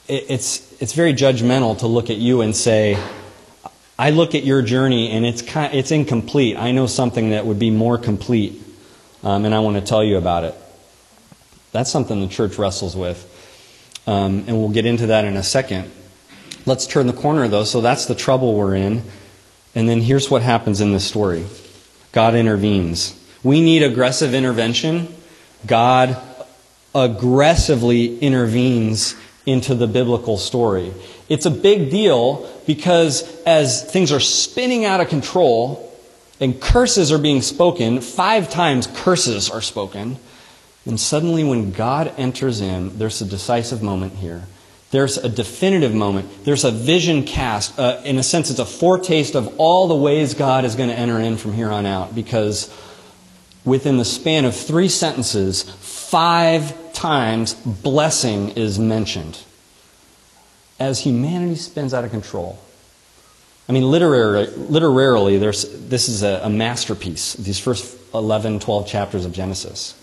it's, 0.09 0.81
it's 0.81 0.91
very 0.91 1.13
judgmental 1.13 1.77
to 1.77 1.87
look 1.87 2.09
at 2.09 2.17
you 2.17 2.41
and 2.41 2.53
say, 2.53 3.01
I 3.97 4.09
look 4.09 4.35
at 4.35 4.43
your 4.43 4.61
journey 4.61 5.09
and 5.11 5.25
it's, 5.25 5.41
kind, 5.41 5.73
it's 5.73 5.91
incomplete. 5.91 6.57
I 6.57 6.73
know 6.73 6.85
something 6.85 7.29
that 7.29 7.45
would 7.45 7.59
be 7.59 7.71
more 7.71 7.97
complete 7.97 8.61
um, 9.23 9.45
and 9.45 9.55
I 9.55 9.61
want 9.61 9.77
to 9.77 9.81
tell 9.81 10.03
you 10.03 10.17
about 10.17 10.43
it. 10.43 10.55
That's 11.71 11.89
something 11.89 12.19
the 12.19 12.27
church 12.27 12.57
wrestles 12.57 12.93
with. 12.93 13.25
Um, 14.05 14.43
and 14.47 14.57
we'll 14.57 14.67
get 14.67 14.85
into 14.85 15.07
that 15.07 15.23
in 15.23 15.37
a 15.37 15.43
second. 15.43 15.89
Let's 16.65 16.87
turn 16.87 17.07
the 17.07 17.13
corner, 17.13 17.47
though. 17.47 17.63
So 17.63 17.81
that's 17.81 18.05
the 18.05 18.15
trouble 18.15 18.55
we're 18.55 18.75
in. 18.75 19.03
And 19.75 19.87
then 19.87 20.01
here's 20.01 20.29
what 20.29 20.41
happens 20.41 20.81
in 20.81 20.91
this 20.91 21.05
story 21.05 21.45
God 22.11 22.35
intervenes. 22.35 23.15
We 23.43 23.61
need 23.61 23.83
aggressive 23.83 24.33
intervention. 24.33 25.13
God 25.65 26.17
aggressively 26.93 28.17
intervenes 28.19 29.15
into 29.45 29.75
the 29.75 29.87
biblical 29.87 30.37
story. 30.37 30.93
It's 31.27 31.45
a 31.45 31.51
big 31.51 31.91
deal 31.91 32.49
because 32.65 33.23
as 33.43 33.89
things 33.89 34.11
are 34.11 34.19
spinning 34.19 34.85
out 34.85 35.01
of 35.01 35.09
control, 35.09 35.89
and 36.39 36.59
curses 36.59 37.11
are 37.11 37.17
being 37.17 37.41
spoken. 37.41 38.01
Five 38.01 38.49
times 38.49 38.87
curses 38.87 39.49
are 39.49 39.61
spoken. 39.61 40.17
And 40.85 40.99
suddenly, 40.99 41.43
when 41.43 41.71
God 41.71 42.13
enters 42.17 42.61
in, 42.61 42.97
there's 42.97 43.21
a 43.21 43.25
decisive 43.25 43.83
moment 43.83 44.13
here. 44.13 44.43
There's 44.91 45.17
a 45.17 45.29
definitive 45.29 45.93
moment. 45.93 46.45
There's 46.45 46.63
a 46.63 46.71
vision 46.71 47.23
cast. 47.23 47.77
Uh, 47.77 48.01
in 48.03 48.17
a 48.17 48.23
sense, 48.23 48.49
it's 48.49 48.59
a 48.59 48.65
foretaste 48.65 49.35
of 49.35 49.59
all 49.59 49.87
the 49.87 49.95
ways 49.95 50.33
God 50.33 50.65
is 50.65 50.75
going 50.75 50.89
to 50.89 50.95
enter 50.95 51.19
in 51.19 51.37
from 51.37 51.53
here 51.53 51.69
on 51.69 51.85
out. 51.85 52.15
Because 52.15 52.73
within 53.63 53.97
the 53.97 54.05
span 54.05 54.45
of 54.45 54.55
three 54.55 54.89
sentences, 54.89 55.63
five 55.63 56.93
times 56.93 57.53
blessing 57.53 58.49
is 58.51 58.79
mentioned. 58.79 59.39
As 60.79 61.01
humanity 61.01 61.55
spins 61.55 61.93
out 61.93 62.03
of 62.03 62.09
control, 62.09 62.57
I 63.67 63.71
mean, 63.71 63.83
literary, 63.83 64.47
literarily, 64.47 65.37
this 65.37 66.09
is 66.09 66.23
a, 66.23 66.41
a, 66.43 66.49
masterpiece, 66.49 67.33
these 67.33 67.59
first 67.59 67.95
11, 68.15 68.61
12 68.61 68.87
chapters 68.87 69.25
of 69.25 69.33
Genesis. 69.33 69.93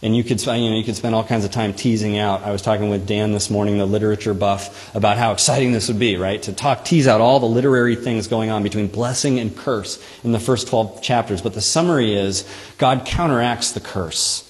And 0.00 0.16
you 0.16 0.22
could, 0.22 0.40
you, 0.40 0.70
know, 0.70 0.76
you 0.76 0.84
could 0.84 0.94
spend 0.94 1.14
all 1.14 1.24
kinds 1.24 1.44
of 1.44 1.50
time 1.50 1.74
teasing 1.74 2.18
out. 2.18 2.42
I 2.42 2.52
was 2.52 2.62
talking 2.62 2.88
with 2.88 3.06
Dan 3.06 3.32
this 3.32 3.50
morning, 3.50 3.78
the 3.78 3.86
literature 3.86 4.32
buff, 4.32 4.94
about 4.94 5.18
how 5.18 5.32
exciting 5.32 5.72
this 5.72 5.88
would 5.88 5.98
be, 5.98 6.16
right? 6.16 6.40
To 6.44 6.52
talk, 6.52 6.84
tease 6.84 7.08
out 7.08 7.20
all 7.20 7.40
the 7.40 7.46
literary 7.46 7.96
things 7.96 8.28
going 8.28 8.50
on 8.50 8.62
between 8.62 8.86
blessing 8.86 9.40
and 9.40 9.56
curse 9.56 10.02
in 10.22 10.30
the 10.30 10.38
first 10.38 10.68
12 10.68 11.02
chapters. 11.02 11.42
But 11.42 11.54
the 11.54 11.60
summary 11.60 12.14
is 12.14 12.48
God 12.78 13.06
counteracts 13.06 13.72
the 13.72 13.80
curse 13.80 14.44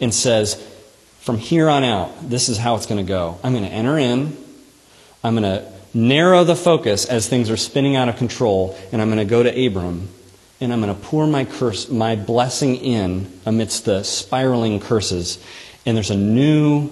and 0.00 0.14
says, 0.14 0.54
from 1.20 1.38
here 1.38 1.68
on 1.68 1.82
out, 1.82 2.30
this 2.30 2.48
is 2.48 2.56
how 2.56 2.76
it's 2.76 2.86
going 2.86 3.04
to 3.04 3.08
go. 3.08 3.40
I'm 3.42 3.52
going 3.52 3.64
to 3.64 3.70
enter 3.70 3.98
in. 3.98 4.36
I'm 5.24 5.34
going 5.34 5.42
to 5.42 5.72
narrow 5.92 6.44
the 6.44 6.54
focus 6.54 7.06
as 7.06 7.28
things 7.28 7.50
are 7.50 7.56
spinning 7.56 7.96
out 7.96 8.08
of 8.08 8.16
control, 8.16 8.78
and 8.92 9.02
I'm 9.02 9.08
going 9.08 9.18
to 9.18 9.24
go 9.24 9.42
to 9.42 9.66
Abram 9.66 10.08
and 10.60 10.72
I'm 10.72 10.80
going 10.80 10.94
to 10.94 11.00
pour 11.00 11.26
my 11.26 11.44
curse, 11.44 11.88
my 11.90 12.16
blessing 12.16 12.76
in 12.76 13.30
amidst 13.44 13.84
the 13.84 14.02
spiraling 14.02 14.80
curses. 14.80 15.38
And 15.84 15.96
there's 15.96 16.10
a 16.10 16.16
new 16.16 16.90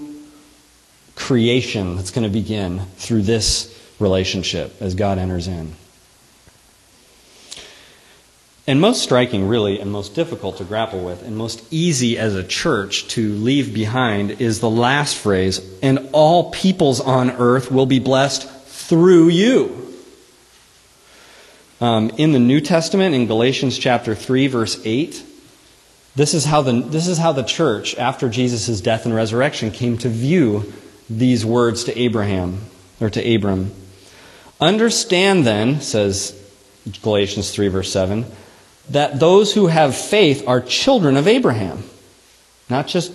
creation 1.16 1.96
that's 1.96 2.10
going 2.10 2.24
to 2.24 2.32
begin 2.32 2.80
through 2.96 3.22
this 3.22 3.70
relationship 3.98 4.80
as 4.82 4.94
God 4.94 5.18
enters 5.18 5.48
in. 5.48 5.74
And 8.66 8.80
most 8.80 9.02
striking, 9.02 9.46
really, 9.46 9.78
and 9.78 9.92
most 9.92 10.14
difficult 10.14 10.56
to 10.56 10.64
grapple 10.64 11.04
with, 11.04 11.22
and 11.22 11.36
most 11.36 11.62
easy 11.70 12.18
as 12.18 12.34
a 12.34 12.42
church 12.42 13.08
to 13.08 13.34
leave 13.34 13.74
behind 13.74 14.40
is 14.40 14.60
the 14.60 14.70
last 14.70 15.16
phrase, 15.16 15.60
and 15.82 16.08
all 16.12 16.50
peoples 16.50 16.98
on 16.98 17.30
earth 17.32 17.70
will 17.70 17.84
be 17.84 17.98
blessed 17.98 18.48
through 18.48 19.28
you. 19.28 19.93
Um, 21.80 22.10
in 22.10 22.32
the 22.32 22.38
New 22.38 22.60
Testament, 22.60 23.14
in 23.14 23.26
Galatians 23.26 23.78
chapter 23.78 24.14
3, 24.14 24.46
verse 24.46 24.80
8, 24.84 25.22
this 26.16 26.34
is, 26.34 26.44
how 26.44 26.62
the, 26.62 26.72
this 26.80 27.08
is 27.08 27.18
how 27.18 27.32
the 27.32 27.42
church, 27.42 27.96
after 27.96 28.28
Jesus' 28.28 28.80
death 28.80 29.04
and 29.04 29.14
resurrection, 29.14 29.70
came 29.70 29.98
to 29.98 30.08
view 30.08 30.72
these 31.10 31.44
words 31.44 31.84
to 31.84 31.98
Abraham, 31.98 32.60
or 33.00 33.10
to 33.10 33.34
Abram. 33.34 33.72
Understand 34.60 35.44
then, 35.44 35.80
says 35.80 36.40
Galatians 37.02 37.50
3, 37.50 37.68
verse 37.68 37.92
7, 37.92 38.24
that 38.90 39.18
those 39.18 39.54
who 39.54 39.66
have 39.66 39.96
faith 39.96 40.46
are 40.46 40.60
children 40.60 41.16
of 41.16 41.26
Abraham, 41.26 41.82
not 42.70 42.86
just 42.86 43.12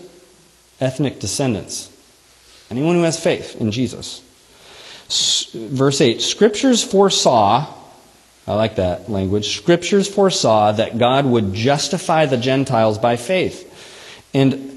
ethnic 0.81 1.19
descendants. 1.19 1.89
Anyone 2.69 2.95
who 2.95 3.03
has 3.03 3.21
faith 3.21 3.59
in 3.59 3.71
Jesus. 3.71 4.21
Verse 5.53 6.01
8 6.01 6.21
Scriptures 6.21 6.83
foresaw, 6.83 7.73
I 8.49 8.55
like 8.55 8.77
that 8.77 9.11
language, 9.11 9.55
Scriptures 9.55 10.07
foresaw 10.07 10.71
that 10.71 10.97
God 10.97 11.25
would 11.25 11.53
justify 11.53 12.25
the 12.25 12.37
Gentiles 12.37 12.97
by 12.97 13.15
faith. 13.15 13.67
And 14.33 14.75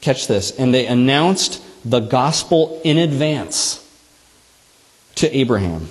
catch 0.00 0.28
this, 0.28 0.56
and 0.56 0.72
they 0.72 0.86
announced 0.86 1.60
the 1.84 1.98
gospel 1.98 2.80
in 2.84 2.96
advance 2.96 3.84
to 5.16 5.36
Abraham. 5.36 5.88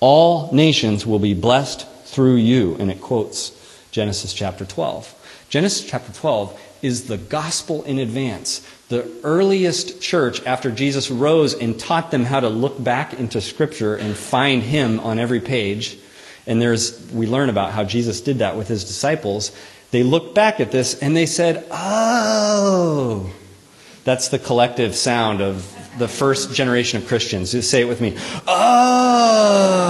All 0.00 0.52
nations 0.52 1.06
will 1.06 1.18
be 1.18 1.32
blessed 1.32 1.88
through 2.04 2.36
you. 2.36 2.76
And 2.78 2.90
it 2.90 3.00
quotes 3.00 3.52
Genesis 3.90 4.34
chapter 4.34 4.66
12. 4.66 5.46
Genesis 5.48 5.86
chapter 5.88 6.12
12 6.12 6.60
is 6.82 7.08
the 7.08 7.16
gospel 7.16 7.82
in 7.84 7.98
advance. 7.98 8.60
The 8.94 9.10
earliest 9.24 10.00
church 10.00 10.46
after 10.46 10.70
Jesus 10.70 11.10
rose 11.10 11.52
and 11.52 11.76
taught 11.76 12.12
them 12.12 12.22
how 12.22 12.38
to 12.38 12.48
look 12.48 12.80
back 12.80 13.14
into 13.14 13.40
Scripture 13.40 13.96
and 13.96 14.16
find 14.16 14.62
Him 14.62 15.00
on 15.00 15.18
every 15.18 15.40
page. 15.40 15.98
And 16.46 16.62
there's, 16.62 17.10
we 17.10 17.26
learn 17.26 17.48
about 17.48 17.72
how 17.72 17.82
Jesus 17.82 18.20
did 18.20 18.38
that 18.38 18.56
with 18.56 18.68
His 18.68 18.84
disciples. 18.84 19.50
They 19.90 20.04
looked 20.04 20.36
back 20.36 20.60
at 20.60 20.70
this 20.70 20.96
and 21.02 21.16
they 21.16 21.26
said, 21.26 21.66
Oh, 21.72 23.32
that's 24.04 24.28
the 24.28 24.38
collective 24.38 24.94
sound 24.94 25.40
of 25.40 25.68
the 25.98 26.06
first 26.06 26.54
generation 26.54 27.02
of 27.02 27.08
Christians. 27.08 27.50
Just 27.50 27.72
say 27.72 27.80
it 27.80 27.88
with 27.88 28.00
me. 28.00 28.16
Oh. 28.46 29.84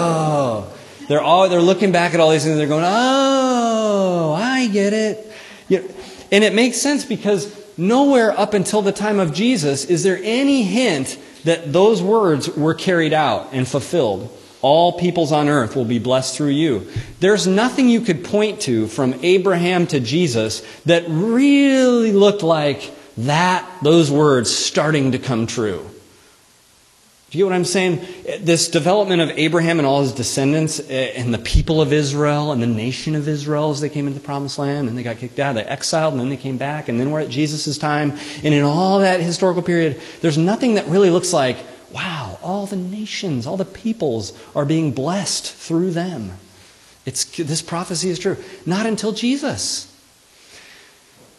They're 1.08 1.20
all 1.20 1.50
they're 1.50 1.60
looking 1.60 1.92
back 1.92 2.14
at 2.14 2.20
all 2.20 2.30
these 2.30 2.44
things. 2.44 2.56
They're 2.56 2.66
going, 2.66 2.86
"Oh, 2.86 4.32
I 4.38 4.68
get 4.68 4.94
it." 4.94 5.30
And 6.32 6.42
it 6.42 6.54
makes 6.54 6.78
sense 6.78 7.04
because 7.04 7.63
nowhere 7.76 8.38
up 8.38 8.54
until 8.54 8.82
the 8.82 8.92
time 8.92 9.20
of 9.20 9.32
Jesus 9.32 9.84
is 9.84 10.02
there 10.02 10.18
any 10.22 10.62
hint 10.62 11.18
that 11.44 11.72
those 11.72 12.02
words 12.02 12.48
were 12.48 12.74
carried 12.74 13.12
out 13.12 13.48
and 13.52 13.68
fulfilled. 13.68 14.36
All 14.62 14.98
peoples 14.98 15.30
on 15.30 15.48
earth 15.48 15.76
will 15.76 15.84
be 15.84 15.98
blessed 15.98 16.36
through 16.36 16.48
you. 16.48 16.90
There's 17.20 17.46
nothing 17.46 17.90
you 17.90 18.00
could 18.00 18.24
point 18.24 18.60
to 18.62 18.86
from 18.86 19.14
Abraham 19.22 19.86
to 19.88 20.00
Jesus 20.00 20.62
that 20.86 21.04
really 21.06 22.12
looked 22.12 22.42
like 22.42 22.90
that, 23.18 23.68
those 23.82 24.10
words 24.10 24.54
starting 24.54 25.12
to 25.12 25.18
come 25.18 25.46
true. 25.46 25.88
You 27.34 27.40
get 27.40 27.46
what 27.46 27.54
I'm 27.56 27.64
saying? 27.64 28.06
This 28.40 28.68
development 28.68 29.20
of 29.20 29.30
Abraham 29.30 29.78
and 29.78 29.86
all 29.86 30.02
his 30.02 30.12
descendants 30.12 30.78
eh, 30.88 31.12
and 31.16 31.34
the 31.34 31.38
people 31.38 31.80
of 31.80 31.92
Israel 31.92 32.52
and 32.52 32.62
the 32.62 32.66
nation 32.66 33.16
of 33.16 33.26
Israel 33.26 33.70
as 33.70 33.80
they 33.80 33.88
came 33.88 34.06
into 34.06 34.20
the 34.20 34.24
promised 34.24 34.58
land 34.58 34.88
and 34.88 34.96
they 34.96 35.02
got 35.02 35.18
kicked 35.18 35.38
out, 35.38 35.54
they 35.54 35.64
exiled 35.64 36.14
and 36.14 36.20
then 36.20 36.28
they 36.28 36.36
came 36.36 36.58
back 36.58 36.88
and 36.88 37.00
then 37.00 37.10
we're 37.10 37.20
at 37.20 37.30
Jesus' 37.30 37.76
time. 37.76 38.12
And 38.42 38.54
in 38.54 38.62
all 38.62 39.00
that 39.00 39.20
historical 39.20 39.62
period, 39.62 40.00
there's 40.20 40.38
nothing 40.38 40.74
that 40.74 40.86
really 40.86 41.10
looks 41.10 41.32
like, 41.32 41.56
wow, 41.92 42.38
all 42.42 42.66
the 42.66 42.76
nations, 42.76 43.46
all 43.46 43.56
the 43.56 43.64
peoples 43.64 44.32
are 44.54 44.64
being 44.64 44.92
blessed 44.92 45.52
through 45.52 45.90
them. 45.90 46.32
It's, 47.06 47.24
this 47.36 47.62
prophecy 47.62 48.10
is 48.10 48.18
true. 48.18 48.36
Not 48.64 48.86
until 48.86 49.12
Jesus. 49.12 49.93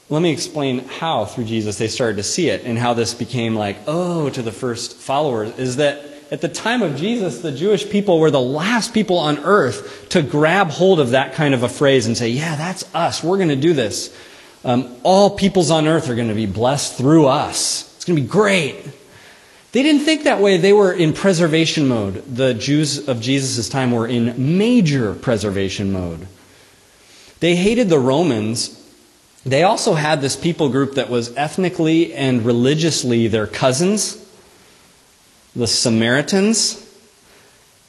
Let 0.07 0.21
me 0.21 0.31
explain 0.31 0.79
how, 0.79 1.25
through 1.25 1.45
Jesus, 1.45 1.79
they 1.79 1.87
started 1.87 2.17
to 2.17 2.23
see 2.23 2.49
it 2.49 2.63
and 2.63 2.77
how 2.77 2.93
this 2.93 3.15
became 3.15 3.55
like, 3.55 3.77
oh, 3.87 4.29
to 4.29 4.41
the 4.43 4.51
first 4.51 4.97
followers. 4.97 5.57
Is 5.57 5.77
that 5.77 6.05
at 6.31 6.41
the 6.41 6.47
time 6.47 6.83
of 6.83 6.95
Jesus, 6.95 7.41
the 7.41 7.51
Jewish 7.51 7.89
people 7.89 8.19
were 8.19 8.29
the 8.29 8.39
last 8.39 8.93
people 8.93 9.17
on 9.17 9.39
earth 9.39 10.09
to 10.09 10.21
grab 10.21 10.69
hold 10.69 10.99
of 10.99 11.11
that 11.11 11.33
kind 11.33 11.55
of 11.55 11.63
a 11.63 11.69
phrase 11.69 12.05
and 12.05 12.15
say, 12.15 12.29
yeah, 12.29 12.55
that's 12.55 12.93
us. 12.93 13.23
We're 13.23 13.37
going 13.37 13.49
to 13.49 13.55
do 13.55 13.73
this. 13.73 14.15
Um, 14.63 14.95
all 15.03 15.31
peoples 15.31 15.71
on 15.71 15.87
earth 15.87 16.09
are 16.09 16.15
going 16.15 16.29
to 16.29 16.35
be 16.35 16.45
blessed 16.45 16.97
through 16.97 17.25
us. 17.25 17.95
It's 17.95 18.05
going 18.05 18.15
to 18.15 18.21
be 18.21 18.27
great. 18.27 18.75
They 19.71 19.83
didn't 19.83 20.05
think 20.05 20.23
that 20.23 20.39
way. 20.39 20.57
They 20.57 20.73
were 20.73 20.93
in 20.93 21.13
preservation 21.13 21.87
mode. 21.87 22.23
The 22.35 22.53
Jews 22.53 23.07
of 23.07 23.21
Jesus' 23.21 23.69
time 23.69 23.91
were 23.91 24.07
in 24.07 24.57
major 24.57 25.15
preservation 25.15 25.91
mode. 25.91 26.27
They 27.39 27.55
hated 27.55 27.89
the 27.89 27.99
Romans 27.99 28.84
they 29.45 29.61
also 29.61 29.93
had 29.93 30.21
this 30.21 30.35
people 30.35 30.69
group 30.69 30.95
that 30.95 31.09
was 31.09 31.35
ethnically 31.37 32.13
and 32.13 32.43
religiously 32.43 33.27
their 33.27 33.45
cousins, 33.45 34.21
the 35.55 35.67
Samaritans, 35.67 36.81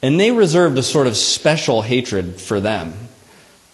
and 0.03 0.19
they 0.19 0.31
reserved 0.31 0.77
a 0.77 0.83
sort 0.83 1.07
of 1.07 1.17
special 1.17 1.81
hatred 1.81 2.39
for 2.39 2.59
them. 2.59 2.93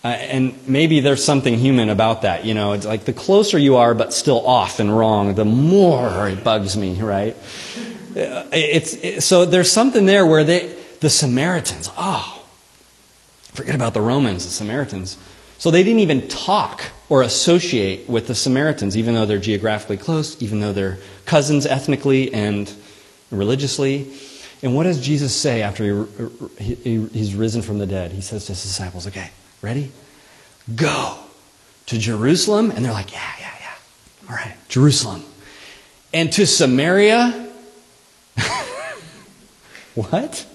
Uh, 0.02 0.08
and 0.08 0.68
maybe 0.68 1.02
there's 1.02 1.24
something 1.24 1.58
human 1.58 1.90
about 1.90 2.24
that. 2.24 2.46
You 2.46 2.54
know, 2.54 2.74
it's 2.74 2.86
like 2.86 3.06
the 3.06 3.14
closer 3.14 3.58
you 3.58 3.76
are, 3.76 3.94
but 3.94 4.14
still 4.14 4.46
off 4.46 4.80
and 4.80 4.96
wrong, 4.96 5.36
the 5.36 5.46
more 5.46 6.28
it 6.30 6.44
bugs 6.44 6.78
me, 6.78 7.02
right? 7.02 7.36
Uh, 8.16 8.48
it's, 8.52 8.94
it, 8.96 9.24
so 9.24 9.46
there's 9.46 9.72
something 9.72 10.06
there 10.06 10.26
where 10.26 10.44
they, 10.44 10.76
the 11.00 11.10
Samaritans, 11.10 11.90
oh, 11.98 12.46
forget 13.54 13.76
about 13.76 13.94
the 13.94 14.02
Romans, 14.02 14.46
the 14.46 14.52
Samaritans. 14.52 15.18
So 15.58 15.72
they 15.72 15.84
didn't 15.84 16.00
even 16.00 16.28
talk 16.28 16.84
or 17.14 17.22
associate 17.22 18.10
with 18.10 18.26
the 18.26 18.34
Samaritans, 18.34 18.98
even 18.98 19.14
though 19.14 19.24
they're 19.24 19.38
geographically 19.38 19.98
close, 19.98 20.42
even 20.42 20.62
though 20.62 20.74
they're 20.74 20.98
cousins 21.26 21.68
ethnically 21.68 22.34
and 22.34 22.74
religiously. 23.30 24.12
And 24.64 24.74
what 24.74 24.86
does 24.86 25.00
Jesus 25.00 25.32
say 25.36 25.62
after 25.62 26.08
he, 26.58 26.74
he, 26.74 27.06
he's 27.10 27.36
risen 27.36 27.62
from 27.62 27.78
the 27.78 27.86
dead? 27.86 28.14
He 28.14 28.22
says 28.22 28.48
to 28.48 28.54
his 28.54 28.64
disciples, 28.64 29.06
Okay, 29.06 29.30
ready? 29.62 29.92
Go 30.76 31.20
to 31.86 32.00
Jerusalem. 32.00 32.72
And 32.72 32.84
they're 32.84 32.92
like, 32.92 33.14
Yeah, 33.14 33.32
yeah, 33.40 33.54
yeah. 33.60 34.28
All 34.28 34.36
right, 34.36 34.56
Jerusalem. 34.68 35.24
And 36.16 36.34
to 36.34 36.48
Samaria. 36.48 37.48
what? 39.94 40.48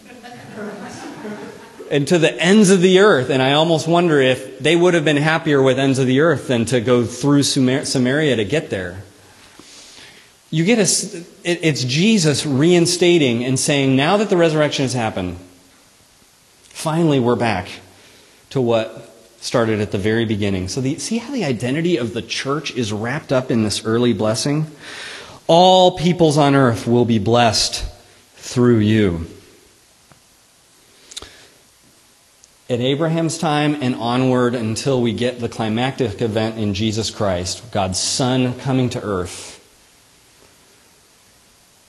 And 1.91 2.07
to 2.09 2.19
the 2.19 2.35
ends 2.41 2.71
of 2.71 2.81
the 2.81 3.01
earth. 3.01 3.31
And 3.31 3.43
I 3.43 3.53
almost 3.53 3.89
wonder 3.89 4.21
if 4.21 4.59
they 4.59 4.77
would 4.77 4.95
have 4.95 5.05
been 5.05 5.17
happier 5.17 5.63
with 5.63 5.79
ends 5.79 5.99
of 5.99 6.07
the 6.07 6.21
earth 6.21 6.49
than 6.49 6.65
to 6.67 6.81
go 6.81 7.05
through 7.05 7.43
Samaria 7.43 8.37
to 8.37 8.45
get 8.45 8.71
there. 8.71 9.03
You 10.51 10.65
get 10.65 10.79
a, 10.79 11.25
it's 11.45 11.85
Jesus 11.85 12.47
reinstating 12.47 13.45
and 13.45 13.59
saying, 13.59 13.97
now 13.97 14.17
that 14.17 14.31
the 14.31 14.37
resurrection 14.37 14.85
has 14.85 14.95
happened, 14.95 15.37
finally 16.63 17.21
we're 17.21 17.37
back 17.37 17.69
to 18.51 18.61
what 18.61 19.15
started 19.41 19.81
at 19.81 19.93
the 19.93 19.99
very 19.99 20.25
beginning. 20.25 20.69
So, 20.69 20.81
the, 20.81 20.99
see 20.99 21.19
how 21.19 21.33
the 21.33 21.45
identity 21.45 21.97
of 21.97 22.15
the 22.15 22.23
church 22.23 22.75
is 22.75 22.93
wrapped 22.93 23.33
up 23.33 23.51
in 23.51 23.63
this 23.63 23.85
early 23.85 24.13
blessing? 24.13 24.67
All 25.47 25.99
peoples 25.99 26.39
on 26.39 26.55
earth 26.55 26.87
will 26.87 27.05
be 27.05 27.19
blessed 27.19 27.85
through 28.37 28.79
you. 28.79 29.27
At 32.69 32.81
Abraham's 32.81 33.39
time 33.39 33.77
and 33.81 33.95
onward 33.95 34.55
until 34.55 35.01
we 35.01 35.13
get 35.15 35.41
the 35.41 35.49
climactic 35.49 36.21
event 36.21 36.59
in 36.59 36.75
Jesus 36.75 37.11
Christ, 37.11 37.71
God's 37.73 37.99
Son 37.99 38.59
coming 38.59 38.91
to 38.91 39.03
earth. 39.03 39.55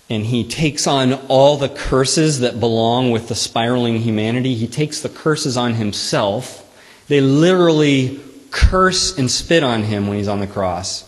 And 0.10 0.26
he 0.26 0.48
takes 0.48 0.88
on 0.88 1.14
all 1.28 1.58
the 1.58 1.70
curses 1.70 2.40
that 2.40 2.60
belong 2.60 3.12
with 3.12 3.28
the 3.28 3.36
spiraling 3.36 3.98
humanity. 3.98 4.56
He 4.56 4.68
takes 4.68 5.02
the 5.02 5.10
curses 5.10 5.58
on 5.58 5.74
himself. 5.74 6.66
They 7.10 7.22
literally 7.22 8.20
curse 8.50 9.18
and 9.18 9.30
spit 9.30 9.64
on 9.64 9.84
him 9.84 10.08
when 10.08 10.18
he's 10.18 10.30
on 10.30 10.40
the 10.40 10.48
cross, 10.48 11.06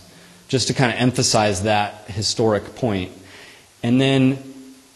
just 0.50 0.68
to 0.68 0.74
kind 0.74 0.92
of 0.92 1.00
emphasize 1.00 1.64
that 1.64 2.06
historic 2.08 2.76
point. 2.76 3.12
And 3.82 4.00
then 4.00 4.38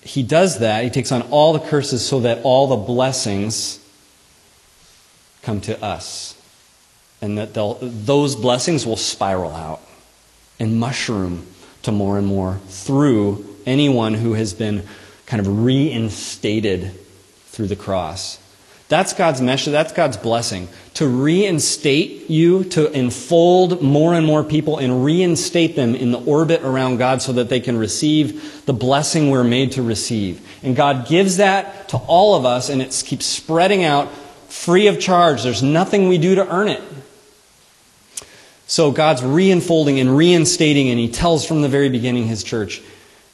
he 0.02 0.22
does 0.22 0.60
that. 0.60 0.84
He 0.84 0.90
takes 0.90 1.12
on 1.12 1.24
all 1.24 1.54
the 1.54 1.60
curses 1.60 2.06
so 2.06 2.20
that 2.20 2.42
all 2.44 2.68
the 2.68 2.76
blessings 2.76 3.80
come 5.46 5.62
to 5.62 5.82
us. 5.84 6.36
And 7.22 7.38
that 7.38 7.54
those 7.54 8.36
blessings 8.36 8.86
will 8.86 8.98
spiral 8.98 9.52
out 9.52 9.82
and 10.60 10.80
mushroom 10.80 11.48
to 11.84 11.92
more 11.92 12.18
and 12.18 12.28
more 12.28 12.60
through 12.68 13.46
anyone 13.66 14.16
who 14.16 14.34
has 14.34 14.54
been 14.54 14.84
kind 15.26 15.40
of 15.40 15.64
reinstated 15.64 16.92
through 17.48 17.68
the 17.68 17.76
cross. 17.76 18.40
That's 18.88 19.14
God's 19.14 19.42
message. 19.42 19.72
That's 19.72 19.94
God's 19.94 20.18
blessing. 20.18 20.68
To 20.96 21.08
reinstate 21.08 22.30
you, 22.30 22.66
to 22.66 22.92
enfold 22.92 23.82
more 23.82 24.14
and 24.14 24.26
more 24.26 24.44
people 24.44 24.78
and 24.78 25.04
reinstate 25.04 25.76
them 25.76 25.96
in 25.96 26.12
the 26.12 26.20
orbit 26.20 26.62
around 26.62 26.98
God 26.98 27.22
so 27.22 27.34
that 27.34 27.50
they 27.50 27.60
can 27.60 27.78
receive 27.78 28.66
the 28.66 28.74
blessing 28.74 29.32
we're 29.32 29.44
made 29.44 29.72
to 29.74 29.82
receive. 29.82 30.48
And 30.62 30.76
God 30.76 31.08
gives 31.08 31.38
that 31.38 31.90
to 31.90 31.98
all 31.98 32.36
of 32.36 32.46
us 32.46 32.70
and 32.70 32.80
it 32.82 33.04
keeps 33.06 33.26
spreading 33.26 33.84
out 33.84 34.12
free 34.56 34.88
of 34.88 35.00
charge. 35.00 35.44
There's 35.44 35.62
nothing 35.62 36.08
we 36.08 36.18
do 36.18 36.36
to 36.36 36.48
earn 36.52 36.70
it. 36.70 36.82
So 38.68 38.92
God's 38.92 39.22
reinfolding 39.22 40.02
and 40.02 40.18
reinstating, 40.18 40.90
and 40.90 40.98
He 40.98 41.10
tells 41.10 41.46
from 41.46 41.62
the 41.62 41.70
very 41.70 41.90
beginning 41.90 42.26
His 42.26 42.44
church, 42.44 42.82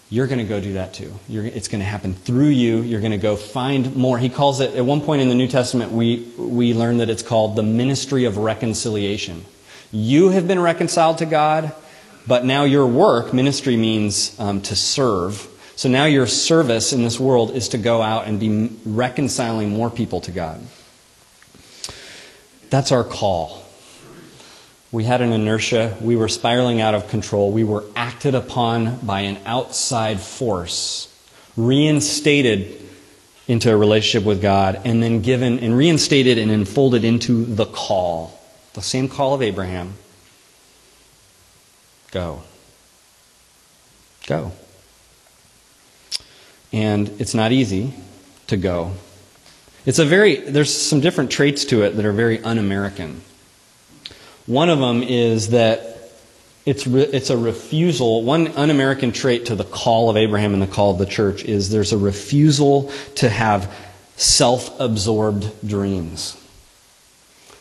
you're 0.09 0.27
going 0.27 0.39
to 0.39 0.45
go 0.45 0.59
do 0.59 0.73
that 0.73 0.93
too. 0.93 1.13
You're, 1.29 1.45
it's 1.45 1.69
going 1.69 1.79
to 1.79 1.85
happen 1.85 2.13
through 2.13 2.49
you. 2.49 2.81
You're 2.81 2.99
going 2.99 3.13
to 3.13 3.17
go 3.17 3.37
find 3.37 3.95
more. 3.95 4.17
He 4.17 4.27
calls 4.27 4.59
it, 4.59 4.75
at 4.75 4.85
one 4.85 4.99
point 4.99 5.21
in 5.21 5.29
the 5.29 5.35
New 5.35 5.47
Testament, 5.47 5.93
we, 5.93 6.27
we 6.37 6.73
learn 6.73 6.97
that 6.97 7.09
it's 7.09 7.23
called 7.23 7.55
the 7.55 7.63
ministry 7.63 8.25
of 8.25 8.35
reconciliation. 8.37 9.45
You 9.93 10.29
have 10.29 10.49
been 10.49 10.59
reconciled 10.59 11.19
to 11.19 11.25
God, 11.25 11.73
but 12.27 12.43
now 12.43 12.65
your 12.65 12.87
work, 12.87 13.33
ministry 13.33 13.77
means 13.77 14.37
um, 14.37 14.61
to 14.63 14.75
serve. 14.75 15.47
So 15.77 15.87
now 15.87 16.05
your 16.05 16.27
service 16.27 16.91
in 16.91 17.03
this 17.03 17.17
world 17.17 17.51
is 17.51 17.69
to 17.69 17.77
go 17.77 18.01
out 18.01 18.27
and 18.27 18.37
be 18.37 18.69
reconciling 18.85 19.69
more 19.69 19.89
people 19.89 20.19
to 20.21 20.31
God. 20.31 20.61
That's 22.71 22.93
our 22.93 23.03
call. 23.03 23.63
We 24.93 25.03
had 25.03 25.21
an 25.21 25.33
inertia. 25.33 25.95
We 26.01 26.15
were 26.15 26.29
spiraling 26.29 26.81
out 26.81 26.95
of 26.95 27.09
control. 27.09 27.51
We 27.51 27.65
were 27.65 27.83
acted 27.95 28.33
upon 28.33 28.97
by 29.05 29.21
an 29.21 29.37
outside 29.45 30.19
force, 30.21 31.13
reinstated 31.55 32.81
into 33.47 33.71
a 33.71 33.75
relationship 33.75 34.25
with 34.25 34.41
God, 34.41 34.81
and 34.85 35.03
then 35.03 35.21
given 35.21 35.59
and 35.59 35.77
reinstated 35.77 36.37
and 36.37 36.49
enfolded 36.49 37.03
into 37.03 37.43
the 37.43 37.65
call. 37.65 38.39
The 38.73 38.81
same 38.81 39.09
call 39.09 39.33
of 39.33 39.41
Abraham. 39.41 39.95
Go. 42.11 42.41
Go. 44.27 44.53
And 46.71 47.09
it's 47.19 47.33
not 47.33 47.51
easy 47.51 47.93
to 48.47 48.55
go. 48.55 48.93
It's 49.85 49.99
a 49.99 50.05
very, 50.05 50.35
there's 50.35 50.75
some 50.75 50.99
different 50.99 51.31
traits 51.31 51.65
to 51.65 51.83
it 51.83 51.91
that 51.91 52.05
are 52.05 52.11
very 52.11 52.43
un 52.43 52.59
American. 52.59 53.21
One 54.45 54.69
of 54.69 54.79
them 54.79 55.01
is 55.01 55.49
that 55.49 56.11
it's, 56.65 56.85
re, 56.85 57.01
it's 57.01 57.31
a 57.31 57.37
refusal. 57.37 58.23
One 58.23 58.49
un 58.49 58.69
American 58.69 59.11
trait 59.11 59.47
to 59.47 59.55
the 59.55 59.63
call 59.63 60.09
of 60.09 60.17
Abraham 60.17 60.53
and 60.53 60.61
the 60.61 60.67
call 60.67 60.91
of 60.91 60.99
the 60.99 61.07
church 61.07 61.43
is 61.43 61.71
there's 61.71 61.93
a 61.93 61.97
refusal 61.97 62.91
to 63.15 63.29
have 63.29 63.73
self 64.17 64.79
absorbed 64.79 65.67
dreams. 65.67 66.37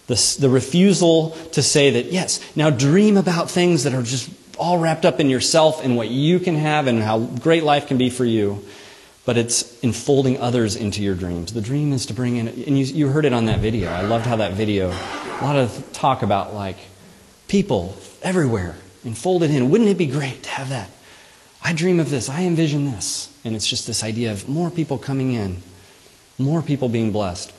The, 0.09 0.37
the 0.41 0.51
refusal 0.51 1.31
to 1.53 1.63
say 1.63 1.91
that, 1.91 2.07
yes, 2.07 2.41
now 2.55 2.69
dream 2.69 3.17
about 3.17 3.51
things 3.51 3.85
that 3.85 3.95
are 3.95 4.03
just 4.03 4.29
all 4.59 4.77
wrapped 4.77 5.07
up 5.07 5.21
in 5.21 5.31
yourself 5.31 5.83
and 5.83 5.97
what 5.97 6.09
you 6.09 6.39
can 6.39 6.57
have 6.57 6.87
and 6.87 7.03
how 7.03 7.21
great 7.21 7.63
life 7.63 7.87
can 7.87 7.97
be 7.97 8.11
for 8.11 8.27
you 8.27 8.63
but 9.31 9.39
it's 9.39 9.79
enfolding 9.85 10.41
others 10.41 10.75
into 10.75 11.05
your 11.05 11.15
dreams. 11.15 11.53
The 11.53 11.61
dream 11.61 11.93
is 11.93 12.07
to 12.07 12.15
bring 12.15 12.35
in, 12.35 12.49
and 12.49 12.77
you, 12.77 12.85
you 12.85 13.07
heard 13.07 13.25
it 13.25 13.33
on 13.33 13.45
that 13.45 13.61
video. 13.61 13.89
I 13.89 14.01
loved 14.01 14.27
how 14.27 14.35
that 14.35 14.55
video, 14.55 14.89
a 14.89 15.41
lot 15.41 15.55
of 15.55 15.89
talk 15.93 16.23
about 16.23 16.53
like 16.53 16.77
people 17.47 17.95
everywhere 18.23 18.75
enfolded 19.05 19.53
in. 19.53 19.71
Wouldn't 19.71 19.89
it 19.89 19.97
be 19.97 20.07
great 20.07 20.43
to 20.43 20.51
have 20.51 20.71
that? 20.71 20.91
I 21.63 21.75
dream 21.75 22.01
of 22.01 22.11
this, 22.11 22.29
I 22.29 22.43
envision 22.43 22.87
this. 22.87 23.33
And 23.45 23.55
it's 23.55 23.69
just 23.69 23.87
this 23.87 24.03
idea 24.03 24.33
of 24.33 24.49
more 24.49 24.69
people 24.69 24.99
coming 24.99 25.33
in, 25.33 25.59
more 26.37 26.61
people 26.61 26.89
being 26.89 27.13
blessed. 27.13 27.53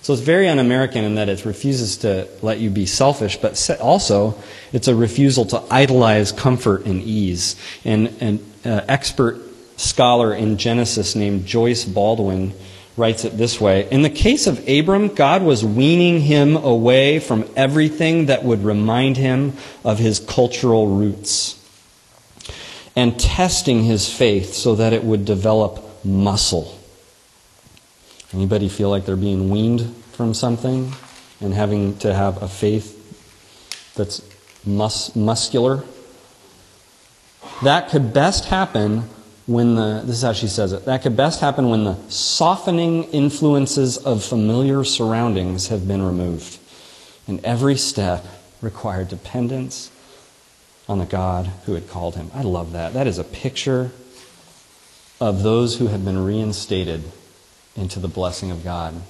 So 0.00 0.14
it's 0.14 0.22
very 0.22 0.48
un 0.48 0.58
American 0.58 1.04
in 1.04 1.16
that 1.16 1.28
it 1.28 1.44
refuses 1.44 1.98
to 1.98 2.26
let 2.40 2.58
you 2.58 2.70
be 2.70 2.86
selfish, 2.86 3.36
but 3.36 3.70
also 3.82 4.34
it's 4.72 4.88
a 4.88 4.94
refusal 4.94 5.44
to 5.44 5.62
idolize 5.70 6.32
comfort 6.32 6.86
and 6.86 7.02
ease. 7.02 7.54
And 7.84 8.16
an 8.22 8.52
uh, 8.64 8.86
expert 8.88 9.42
scholar 9.78 10.34
in 10.34 10.58
Genesis 10.58 11.14
named 11.14 11.46
Joyce 11.46 11.84
Baldwin 11.84 12.52
writes 12.96 13.24
it 13.24 13.38
this 13.38 13.60
way 13.60 13.88
In 13.90 14.02
the 14.02 14.10
case 14.10 14.46
of 14.46 14.68
Abram, 14.68 15.08
God 15.14 15.42
was 15.42 15.64
weaning 15.64 16.20
him 16.20 16.56
away 16.56 17.20
from 17.20 17.48
everything 17.56 18.26
that 18.26 18.44
would 18.44 18.64
remind 18.64 19.16
him 19.16 19.54
of 19.84 19.98
his 19.98 20.20
cultural 20.20 20.88
roots 20.88 21.54
and 22.96 23.18
testing 23.18 23.84
his 23.84 24.12
faith 24.12 24.52
so 24.52 24.74
that 24.74 24.92
it 24.92 25.04
would 25.04 25.24
develop 25.24 26.04
muscle. 26.04 26.76
Anybody 28.34 28.68
feel 28.68 28.90
like 28.90 29.06
they're 29.06 29.16
being 29.16 29.48
weaned 29.48 29.94
from 30.12 30.34
something 30.34 30.92
and 31.40 31.54
having 31.54 31.96
to 31.98 32.12
have 32.12 32.42
a 32.42 32.48
faith 32.48 33.94
that's 33.94 34.20
mus- 34.66 35.14
muscular? 35.14 35.84
That 37.62 37.88
could 37.88 38.12
best 38.12 38.46
happen 38.46 39.08
when 39.48 39.76
the, 39.76 40.02
this 40.04 40.16
is 40.16 40.22
how 40.22 40.34
she 40.34 40.46
says 40.46 40.72
it, 40.72 40.84
that 40.84 41.02
could 41.02 41.16
best 41.16 41.40
happen 41.40 41.70
when 41.70 41.82
the 41.84 41.96
softening 42.10 43.04
influences 43.04 43.96
of 43.96 44.22
familiar 44.22 44.84
surroundings 44.84 45.68
have 45.68 45.88
been 45.88 46.02
removed. 46.02 46.58
And 47.26 47.42
every 47.42 47.76
step 47.76 48.26
required 48.60 49.08
dependence 49.08 49.90
on 50.86 50.98
the 50.98 51.06
God 51.06 51.46
who 51.64 51.72
had 51.72 51.88
called 51.88 52.14
him. 52.14 52.30
I 52.34 52.42
love 52.42 52.72
that. 52.72 52.92
That 52.92 53.06
is 53.06 53.18
a 53.18 53.24
picture 53.24 53.90
of 55.18 55.42
those 55.42 55.78
who 55.78 55.86
have 55.86 56.04
been 56.04 56.22
reinstated 56.22 57.04
into 57.74 58.00
the 58.00 58.08
blessing 58.08 58.50
of 58.50 58.62
God. 58.62 59.00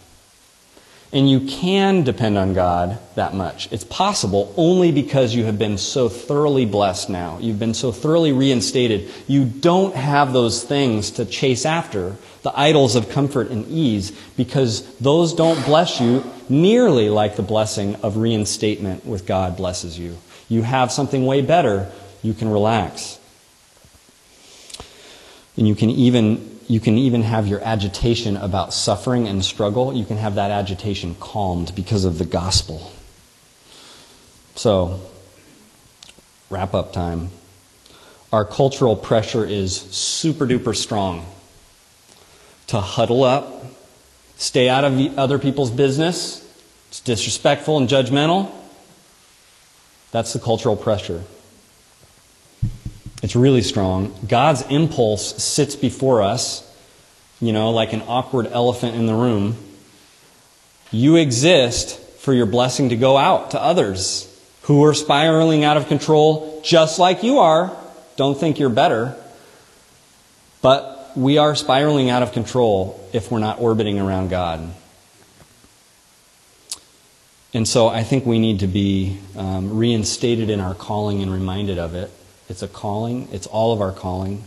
And 1.11 1.29
you 1.31 1.41
can 1.41 2.05
depend 2.05 2.37
on 2.37 2.53
God 2.53 2.99
that 3.15 3.33
much. 3.33 3.73
It's 3.73 3.85
possible 3.85 4.53
only 4.59 4.93
because 4.93 5.35
you 5.35 5.45
have 5.45 5.59
been 5.59 5.79
so 5.79 6.11
thoroughly 6.11 6.67
blessed 6.67 7.09
now. 7.09 7.39
You've 7.41 7.59
been 7.59 7.73
so 7.73 7.93
thoroughly 7.93 8.33
reinstated. 8.33 9.11
You 9.27 9.47
don't 9.47 9.95
have 9.95 10.35
those 10.35 10.63
things 10.63 11.13
to 11.13 11.25
chase 11.25 11.65
after, 11.65 12.17
the 12.43 12.53
idols 12.59 12.95
of 12.95 13.09
comfort 13.09 13.49
and 13.49 13.67
ease, 13.69 14.13
because 14.37 14.83
those 14.97 15.33
don't 15.33 15.65
bless 15.65 15.99
you 15.99 16.25
nearly 16.51 17.09
like 17.09 17.37
the 17.37 17.43
blessing 17.43 17.95
of 17.97 18.19
reinstatement 18.19 19.07
with 19.07 19.27
God 19.27 19.57
blesses 19.57 19.99
you. 19.99 20.19
You 20.51 20.63
have 20.63 20.93
something 20.93 21.25
way 21.25 21.41
better. 21.41 21.91
You 22.23 22.35
can 22.35 22.51
relax. 22.51 23.19
And 25.57 25.67
you 25.67 25.75
can 25.75 25.89
even 25.89 26.58
you 26.69 26.81
can 26.81 26.99
even 26.99 27.23
have 27.23 27.49
your 27.49 27.61
agitation 27.63 28.37
about 28.37 28.75
suffering 28.75 29.27
and 29.27 29.43
struggle, 29.45 29.93
you 29.95 30.05
can 30.05 30.19
have 30.19 30.35
that 30.35 30.51
agitation 30.51 31.15
calmed 31.19 31.75
because 31.75 32.05
of 32.05 32.19
the 32.19 32.27
gospel. 32.27 32.93
So, 34.55 35.01
wrap 36.51 36.75
up 36.75 36.93
time. 36.93 37.31
Our 38.33 38.45
cultural 38.45 38.97
pressure 38.97 39.45
is 39.45 39.75
super 39.75 40.47
duper 40.47 40.77
strong 40.77 41.25
to 42.67 42.81
huddle 42.81 43.25
up, 43.25 43.65
stay 44.37 44.69
out 44.69 44.85
of 44.85 45.19
other 45.19 45.39
people's 45.39 45.71
business. 45.71 46.45
It's 46.89 47.01
disrespectful 47.01 47.79
and 47.79 47.89
judgmental. 47.89 48.51
That's 50.11 50.35
the 50.35 50.39
cultural 50.39 50.77
pressure. 50.77 51.25
It's 53.23 53.35
really 53.35 53.63
strong. 53.63 54.15
God's 54.29 54.63
impulse 54.63 55.43
sits 55.43 55.75
before 55.75 56.23
us, 56.23 56.65
you 57.41 57.53
know, 57.53 57.71
like 57.71 57.93
an 57.93 58.03
awkward 58.07 58.47
elephant 58.47 58.95
in 58.95 59.07
the 59.07 59.15
room. 59.15 59.57
You 60.91 61.17
exist 61.17 61.99
for 62.21 62.33
your 62.33 62.47
blessing 62.47 62.91
to 62.91 62.97
go 62.97 63.17
out 63.17 63.51
to 63.53 63.63
others 63.63 64.25
who 64.63 64.85
are 64.85 64.95
spiraling 64.95 65.65
out 65.65 65.77
of 65.77 65.89
control 65.89 66.61
just 66.65 66.99
like 66.99 67.23
you 67.23 67.39
are. 67.39 67.77
Don't 68.17 68.39
think 68.39 68.59
you're 68.59 68.69
better. 68.69 69.17
But 70.61 71.13
we 71.17 71.39
are 71.39 71.55
spiraling 71.55 72.11
out 72.11 72.23
of 72.23 72.33
control 72.33 73.03
if 73.13 73.31
we're 73.31 73.39
not 73.39 73.61
orbiting 73.61 73.99
around 73.99 74.29
God. 74.29 74.73
And 77.55 77.67
so 77.67 77.89
I 77.89 78.03
think 78.03 78.27
we 78.27 78.39
need 78.39 78.61
to 78.61 78.67
be 78.67 79.19
um, 79.37 79.77
reinstated 79.77 80.51
in 80.51 80.61
our 80.61 80.75
calling 80.75 81.23
and 81.23 81.33
reminded 81.33 81.79
of 81.79 81.95
it. 81.95 82.11
It's 82.49 82.63
a 82.63 82.69
calling, 82.69 83.29
it's 83.33 83.47
all 83.47 83.73
of 83.73 83.81
our 83.81 83.93
calling. 83.93 84.45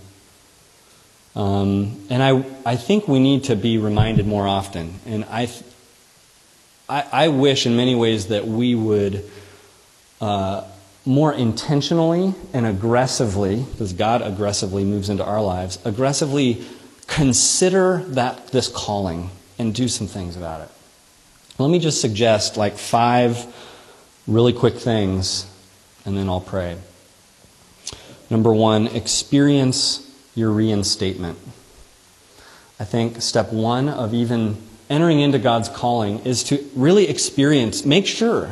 Um, 1.35 2.05
and 2.09 2.21
I, 2.21 2.43
I 2.65 2.75
think 2.75 3.07
we 3.07 3.19
need 3.19 3.45
to 3.45 3.55
be 3.55 3.77
reminded 3.77 4.27
more 4.27 4.47
often. 4.47 4.99
And 5.05 5.23
I, 5.25 5.49
I, 6.89 7.05
I 7.11 7.27
wish 7.29 7.65
in 7.65 7.75
many 7.77 7.95
ways 7.95 8.27
that 8.27 8.47
we 8.47 8.75
would 8.75 9.29
uh, 10.19 10.65
more 11.05 11.33
intentionally 11.33 12.35
and 12.53 12.65
aggressively, 12.65 13.63
because 13.71 13.93
God 13.93 14.21
aggressively 14.21 14.83
moves 14.83 15.09
into 15.09 15.23
our 15.23 15.41
lives, 15.41 15.79
aggressively 15.85 16.65
consider 17.07 18.03
that 18.07 18.47
this 18.47 18.67
calling 18.67 19.29
and 19.57 19.73
do 19.73 19.87
some 19.87 20.07
things 20.07 20.35
about 20.35 20.61
it. 20.61 20.69
Let 21.57 21.69
me 21.69 21.79
just 21.79 22.01
suggest 22.01 22.57
like 22.57 22.77
five 22.77 23.45
really 24.27 24.53
quick 24.53 24.75
things, 24.75 25.45
and 26.05 26.17
then 26.17 26.29
I'll 26.29 26.41
pray. 26.41 26.77
Number 28.31 28.53
one, 28.53 28.87
experience 28.87 30.09
your 30.33 30.51
reinstatement. 30.51 31.37
I 32.79 32.85
think 32.85 33.21
step 33.21 33.51
one 33.51 33.89
of 33.89 34.13
even 34.13 34.55
entering 34.89 35.19
into 35.19 35.37
God's 35.37 35.67
calling 35.67 36.19
is 36.19 36.43
to 36.45 36.65
really 36.73 37.09
experience, 37.09 37.85
make 37.85 38.07
sure, 38.07 38.51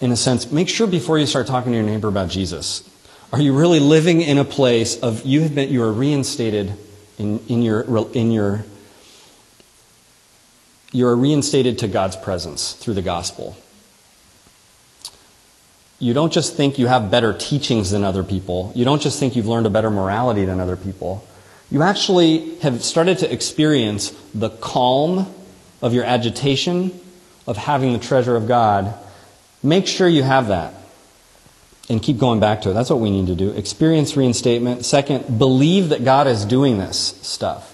in 0.00 0.12
a 0.12 0.16
sense, 0.16 0.52
make 0.52 0.68
sure 0.68 0.86
before 0.86 1.18
you 1.18 1.24
start 1.24 1.46
talking 1.46 1.72
to 1.72 1.78
your 1.78 1.86
neighbor 1.86 2.08
about 2.08 2.28
Jesus. 2.28 2.88
Are 3.32 3.40
you 3.40 3.56
really 3.56 3.80
living 3.80 4.20
in 4.20 4.36
a 4.36 4.44
place 4.44 4.98
of 5.00 5.24
you 5.24 5.40
have 5.40 5.54
been 5.54 5.70
you 5.70 5.82
are 5.82 5.92
reinstated 5.92 6.76
in, 7.18 7.38
in 7.48 7.62
your 7.62 7.82
in 8.12 8.32
your 8.32 8.64
you 10.92 11.06
are 11.06 11.16
reinstated 11.16 11.78
to 11.78 11.88
God's 11.88 12.16
presence 12.16 12.72
through 12.72 12.94
the 12.94 13.02
gospel. 13.02 13.56
You 16.00 16.14
don't 16.14 16.32
just 16.32 16.56
think 16.56 16.78
you 16.78 16.86
have 16.86 17.10
better 17.10 17.34
teachings 17.34 17.90
than 17.90 18.04
other 18.04 18.24
people. 18.24 18.72
You 18.74 18.86
don't 18.86 19.02
just 19.02 19.20
think 19.20 19.36
you've 19.36 19.46
learned 19.46 19.66
a 19.66 19.70
better 19.70 19.90
morality 19.90 20.46
than 20.46 20.58
other 20.58 20.76
people. 20.76 21.26
You 21.70 21.82
actually 21.82 22.56
have 22.60 22.82
started 22.82 23.18
to 23.18 23.32
experience 23.32 24.10
the 24.34 24.48
calm 24.48 25.32
of 25.82 25.92
your 25.92 26.04
agitation 26.04 26.98
of 27.46 27.58
having 27.58 27.92
the 27.92 27.98
treasure 27.98 28.34
of 28.34 28.48
God. 28.48 28.94
Make 29.62 29.86
sure 29.86 30.08
you 30.08 30.22
have 30.22 30.48
that 30.48 30.74
and 31.90 32.02
keep 32.02 32.18
going 32.18 32.40
back 32.40 32.62
to 32.62 32.70
it. 32.70 32.72
That's 32.72 32.88
what 32.88 33.00
we 33.00 33.10
need 33.10 33.26
to 33.26 33.34
do. 33.34 33.50
Experience 33.50 34.16
reinstatement. 34.16 34.86
Second, 34.86 35.38
believe 35.38 35.90
that 35.90 36.04
God 36.04 36.26
is 36.26 36.46
doing 36.46 36.78
this 36.78 37.18
stuff. 37.20 37.66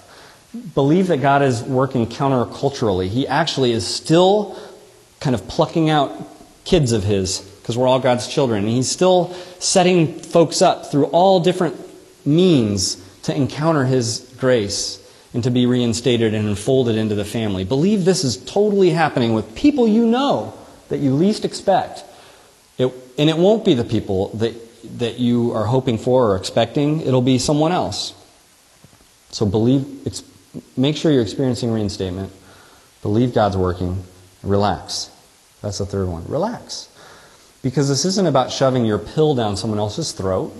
Believe 0.73 1.07
that 1.07 1.21
God 1.21 1.43
is 1.43 1.63
working 1.63 2.07
counterculturally. 2.07 3.07
He 3.07 3.25
actually 3.27 3.71
is 3.71 3.87
still 3.87 4.59
kind 5.19 5.33
of 5.33 5.47
plucking 5.47 5.89
out 5.89 6.11
kids 6.65 6.91
of 6.91 7.03
his 7.03 7.39
because 7.67 7.77
we're 7.77 7.87
all 7.87 7.99
God's 7.99 8.29
children. 8.29 8.63
And 8.63 8.71
He's 8.71 8.89
still 8.89 9.33
setting 9.59 10.19
folks 10.19 10.61
up 10.61 10.89
through 10.89 11.07
all 11.07 11.41
different 11.41 11.75
means 12.25 12.95
to 13.23 13.35
encounter 13.35 13.83
His 13.83 14.33
grace 14.39 15.03
and 15.33 15.43
to 15.43 15.51
be 15.51 15.65
reinstated 15.65 16.33
and 16.33 16.47
enfolded 16.47 16.95
into 16.95 17.13
the 17.13 17.25
family. 17.25 17.65
Believe 17.65 18.05
this 18.05 18.23
is 18.23 18.37
totally 18.37 18.91
happening 18.91 19.33
with 19.33 19.53
people 19.53 19.85
you 19.85 20.05
know 20.05 20.53
that 20.87 20.99
you 20.99 21.13
least 21.13 21.43
expect. 21.43 22.05
It, 22.77 22.89
and 23.17 23.29
it 23.29 23.37
won't 23.37 23.65
be 23.65 23.73
the 23.73 23.83
people 23.83 24.29
that, 24.35 24.55
that 24.99 25.19
you 25.19 25.51
are 25.51 25.65
hoping 25.65 25.97
for 25.97 26.31
or 26.31 26.37
expecting, 26.37 27.01
it'll 27.01 27.21
be 27.21 27.37
someone 27.37 27.73
else. 27.73 28.13
So 29.31 29.45
believe, 29.45 30.07
make 30.77 30.95
sure 30.95 31.11
you're 31.11 31.21
experiencing 31.21 31.73
reinstatement. 31.73 32.31
Believe 33.01 33.33
God's 33.33 33.57
working. 33.57 34.05
Relax. 34.41 35.11
That's 35.61 35.79
the 35.79 35.85
third 35.85 36.07
one. 36.07 36.23
Relax. 36.29 36.87
Because 37.61 37.89
this 37.89 38.05
isn't 38.05 38.27
about 38.27 38.51
shoving 38.51 38.85
your 38.85 38.99
pill 38.99 39.35
down 39.35 39.57
someone 39.57 39.79
else's 39.79 40.11
throat. 40.11 40.53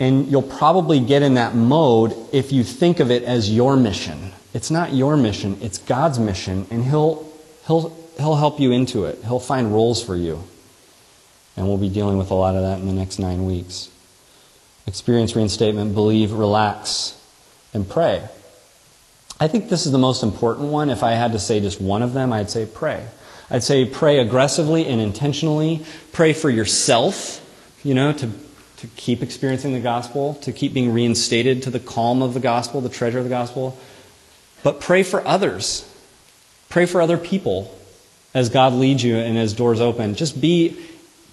And 0.00 0.28
you'll 0.28 0.42
probably 0.42 1.00
get 1.00 1.22
in 1.22 1.34
that 1.34 1.54
mode 1.54 2.14
if 2.32 2.52
you 2.52 2.62
think 2.64 3.00
of 3.00 3.10
it 3.10 3.24
as 3.24 3.54
your 3.54 3.76
mission. 3.76 4.32
It's 4.54 4.70
not 4.70 4.92
your 4.94 5.16
mission, 5.16 5.58
it's 5.60 5.78
God's 5.78 6.18
mission, 6.18 6.66
and 6.70 6.84
He'll, 6.84 7.30
he'll, 7.66 7.94
he'll 8.16 8.36
help 8.36 8.60
you 8.60 8.72
into 8.72 9.04
it. 9.04 9.18
He'll 9.24 9.40
find 9.40 9.72
roles 9.72 10.02
for 10.02 10.16
you. 10.16 10.42
And 11.56 11.66
we'll 11.66 11.78
be 11.78 11.88
dealing 11.88 12.18
with 12.18 12.30
a 12.30 12.34
lot 12.34 12.54
of 12.54 12.62
that 12.62 12.78
in 12.78 12.86
the 12.86 12.92
next 12.92 13.18
nine 13.18 13.44
weeks. 13.44 13.90
Experience 14.86 15.36
reinstatement, 15.36 15.92
believe, 15.92 16.32
relax, 16.32 17.20
and 17.74 17.88
pray. 17.88 18.26
I 19.40 19.48
think 19.48 19.68
this 19.68 19.84
is 19.84 19.92
the 19.92 19.98
most 19.98 20.22
important 20.22 20.68
one. 20.68 20.88
If 20.88 21.02
I 21.02 21.12
had 21.12 21.32
to 21.32 21.38
say 21.38 21.60
just 21.60 21.80
one 21.80 22.02
of 22.02 22.12
them, 22.12 22.32
I'd 22.32 22.50
say 22.50 22.66
pray. 22.66 23.06
I'd 23.50 23.62
say 23.62 23.84
pray 23.84 24.18
aggressively 24.18 24.86
and 24.86 25.00
intentionally. 25.00 25.84
Pray 26.12 26.32
for 26.32 26.50
yourself, 26.50 27.44
you 27.82 27.94
know, 27.94 28.12
to, 28.12 28.30
to 28.78 28.86
keep 28.96 29.22
experiencing 29.22 29.72
the 29.72 29.80
gospel, 29.80 30.34
to 30.42 30.52
keep 30.52 30.74
being 30.74 30.92
reinstated 30.92 31.62
to 31.62 31.70
the 31.70 31.80
calm 31.80 32.22
of 32.22 32.34
the 32.34 32.40
gospel, 32.40 32.80
the 32.80 32.88
treasure 32.88 33.18
of 33.18 33.24
the 33.24 33.30
gospel. 33.30 33.78
But 34.62 34.80
pray 34.80 35.02
for 35.02 35.26
others. 35.26 35.84
Pray 36.68 36.84
for 36.84 37.00
other 37.00 37.16
people 37.16 37.74
as 38.34 38.50
God 38.50 38.74
leads 38.74 39.02
you 39.02 39.16
and 39.16 39.38
as 39.38 39.54
doors 39.54 39.80
open. 39.80 40.14
Just 40.14 40.40
be 40.40 40.78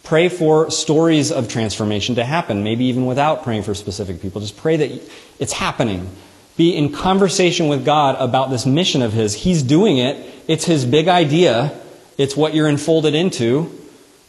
pray 0.04 0.30
for 0.30 0.69
stories 0.69 1.32
of 1.32 1.49
transformation 1.49 2.15
to 2.15 2.23
happen, 2.23 2.63
maybe 2.63 2.86
even 2.86 3.06
without 3.06 3.43
praying 3.43 3.63
for 3.63 3.73
specific 3.73 4.21
people. 4.21 4.39
Just 4.39 4.56
pray 4.56 4.78
that 4.78 5.01
it's 5.39 5.51
happening. 5.51 6.10
Be 6.56 6.75
in 6.75 6.93
conversation 6.93 7.67
with 7.67 7.84
God 7.84 8.15
about 8.19 8.49
this 8.49 8.65
mission 8.65 9.01
of 9.01 9.12
His. 9.12 9.34
He's 9.34 9.62
doing 9.62 9.97
it. 9.97 10.34
It's 10.47 10.63
His 10.63 10.86
big 10.86 11.08
idea. 11.10 11.78
It's 12.17 12.36
what 12.36 12.54
you're 12.54 12.69
enfolded 12.69 13.15
into. 13.15 13.71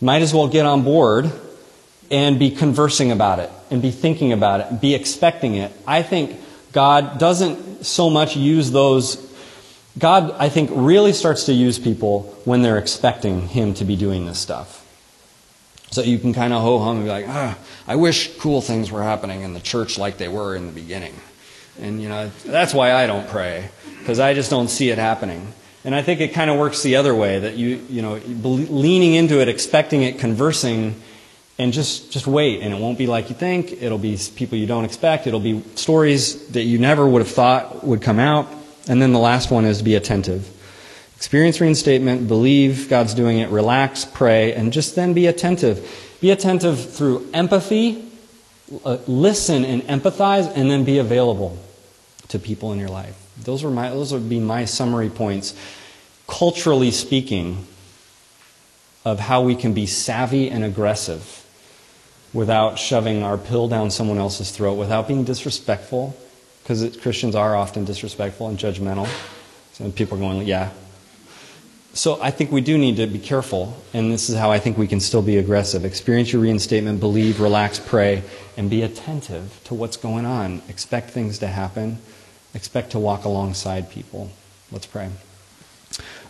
Might 0.01 0.23
as 0.23 0.35
well 0.35 0.49
get 0.49 0.67
on 0.67 0.83
board 0.83 1.31
and 2.11 2.39
be 2.39 2.51
conversing 2.51 3.11
about 3.11 3.39
it 3.39 3.51
and 3.71 3.83
be 3.83 3.91
thinking 3.91 4.33
about 4.33 4.61
it, 4.61 4.81
be 4.81 4.95
expecting 4.95 5.55
it. 5.55 5.73
I 5.87 6.03
think 6.03 6.39
God 6.73 7.19
doesn't 7.19 7.85
so 7.85 8.11
much 8.11 8.37
use 8.37 8.71
those. 8.71 9.25
God, 9.99 10.35
I 10.39 10.49
think, 10.49 10.71
really 10.73 11.13
starts 11.13 11.47
to 11.47 11.53
use 11.53 11.79
people 11.79 12.23
when 12.45 12.63
they're 12.63 12.79
expecting 12.79 13.49
Him 13.49 13.75
to 13.75 13.85
be 13.85 13.97
doing 13.97 14.27
this 14.27 14.39
stuff. 14.39 14.83
So 15.91 16.03
you 16.03 16.19
can 16.19 16.35
kind 16.35 16.53
of 16.53 16.63
ho 16.63 16.79
hum 16.79 16.97
and 16.97 17.07
be 17.07 17.11
like, 17.11 17.27
ah, 17.29 17.57
I 17.87 17.97
wish 17.97 18.37
cool 18.39 18.61
things 18.61 18.93
were 18.93 19.03
happening 19.03 19.43
in 19.43 19.55
the 19.55 19.61
church 19.61 19.99
like 19.99 20.19
they 20.19 20.29
were 20.29 20.55
in 20.55 20.67
the 20.67 20.73
beginning. 20.73 21.15
And, 21.81 22.03
you 22.03 22.09
know, 22.09 22.31
that's 22.45 22.75
why 22.75 22.93
I 22.93 23.07
don't 23.07 23.29
pray, 23.29 23.71
because 23.99 24.19
I 24.19 24.35
just 24.35 24.51
don't 24.51 24.69
see 24.69 24.91
it 24.91 24.99
happening. 24.99 25.53
And 25.87 25.95
I 25.95 26.03
think 26.03 26.21
it 26.21 26.33
kind 26.33 26.51
of 26.51 26.59
works 26.59 26.83
the 26.83 26.97
other 26.97 27.15
way 27.15 27.39
that 27.39 27.55
you, 27.55 27.81
you 27.89 28.03
know, 28.03 28.15
leaning 28.17 29.15
into 29.15 29.41
it, 29.41 29.49
expecting 29.49 30.03
it, 30.03 30.19
conversing, 30.19 31.01
and 31.61 31.73
just, 31.73 32.11
just 32.11 32.27
wait. 32.27 32.61
And 32.61 32.75
it 32.75 32.81
won't 32.81 32.99
be 32.99 33.07
like 33.07 33.29
you 33.29 33.37
think. 33.37 33.71
It'll 33.81 33.97
be 33.97 34.19
people 34.35 34.59
you 34.59 34.67
don't 34.67 34.85
expect. 34.85 35.29
It'll 35.29 35.39
be 35.39 35.63
stories 35.77 36.49
that 36.49 36.65
you 36.65 36.81
never 36.81 37.07
would 37.07 37.23
have 37.23 37.31
thought 37.31 37.85
would 37.85 38.03
come 38.03 38.19
out. 38.19 38.49
And 38.89 39.01
then 39.01 39.13
the 39.13 39.21
last 39.21 39.53
one 39.53 39.65
is 39.65 39.81
be 39.81 39.95
attentive. 39.95 40.51
Experience 41.15 41.61
reinstatement, 41.61 42.27
believe 42.27 42.89
God's 42.89 43.15
doing 43.15 43.39
it, 43.39 43.51
relax, 43.51 44.05
pray, 44.05 44.55
and 44.55 44.73
just 44.73 44.97
then 44.97 45.15
be 45.15 45.29
attentive. 45.29 46.17
Be 46.21 46.33
attentive 46.33 46.95
through 46.95 47.31
empathy, 47.33 48.11
uh, 48.85 48.99
listen 49.07 49.65
and 49.65 49.83
empathize, 49.83 50.53
and 50.53 50.69
then 50.69 50.83
be 50.83 50.99
available 50.99 51.57
to 52.27 52.41
people 52.41 52.73
in 52.73 52.81
your 52.81 52.89
life. 52.89 53.26
Those, 53.43 53.63
were 53.63 53.71
my, 53.71 53.91
those 53.91 54.13
would 54.13 54.29
be 54.29 54.41
my 54.41 54.65
summary 54.65 55.11
points. 55.11 55.55
Culturally 56.27 56.91
speaking, 56.91 57.67
of 59.07 59.21
how 59.21 59.41
we 59.41 59.55
can 59.55 59.73
be 59.73 59.87
savvy 59.87 60.51
and 60.51 60.65
aggressive 60.65 61.47
without 62.33 62.77
shoving 62.77 63.23
our 63.23 63.39
pill 63.39 63.69
down 63.69 63.89
someone 63.89 64.19
else's 64.19 64.51
throat, 64.51 64.75
without 64.75 65.07
being 65.07 65.23
disrespectful, 65.23 66.15
because 66.61 66.97
Christians 66.97 67.37
are 67.37 67.55
often 67.55 67.85
disrespectful 67.85 68.49
and 68.49 68.59
judgmental. 68.59 69.09
So 69.75 69.89
people 69.93 70.19
are 70.19 70.21
going, 70.21 70.45
yeah. 70.45 70.71
So 71.93 72.21
I 72.21 72.33
think 72.33 72.51
we 72.51 72.61
do 72.61 72.77
need 72.77 72.97
to 72.97 73.07
be 73.07 73.21
careful, 73.21 73.81
and 73.95 74.11
this 74.11 74.29
is 74.29 74.37
how 74.37 74.51
I 74.51 74.59
think 74.59 74.77
we 74.77 74.89
can 74.89 74.99
still 74.99 75.23
be 75.23 75.37
aggressive. 75.37 75.85
Experience 75.85 76.33
your 76.33 76.43
reinstatement, 76.43 76.99
believe, 76.99 77.41
relax, 77.41 77.79
pray, 77.79 78.25
and 78.57 78.69
be 78.69 78.83
attentive 78.83 79.61
to 79.65 79.75
what's 79.75 79.97
going 79.97 80.27
on. 80.27 80.63
Expect 80.69 81.11
things 81.11 81.39
to 81.39 81.47
happen 81.47 81.99
expect 82.57 82.93
to 82.93 82.99
walk 82.99 83.25
alongside 83.25 83.91
people. 83.91 84.31
Let's 84.73 84.87
pray. 84.87 85.11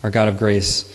Our 0.02 0.10
God 0.10 0.28
of 0.28 0.38
grace, 0.38 0.92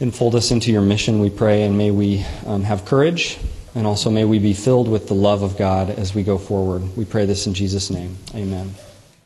enfold 0.00 0.34
us 0.34 0.50
into 0.50 0.72
your 0.72 0.82
mission, 0.82 1.20
we 1.20 1.30
pray, 1.30 1.62
and 1.62 1.78
may 1.78 1.92
we 1.92 2.24
um, 2.44 2.64
have 2.64 2.84
courage, 2.84 3.38
and 3.74 3.86
also 3.86 4.10
may 4.10 4.24
we 4.24 4.38
be 4.38 4.52
filled 4.52 4.88
with 4.88 5.06
the 5.06 5.14
love 5.14 5.42
of 5.42 5.56
God 5.56 5.90
as 5.90 6.14
we 6.14 6.24
go 6.24 6.36
forward. 6.36 6.96
We 6.96 7.04
pray 7.04 7.24
this 7.24 7.46
in 7.46 7.54
Jesus' 7.54 7.88
name. 7.88 8.16
Amen. 8.34 8.74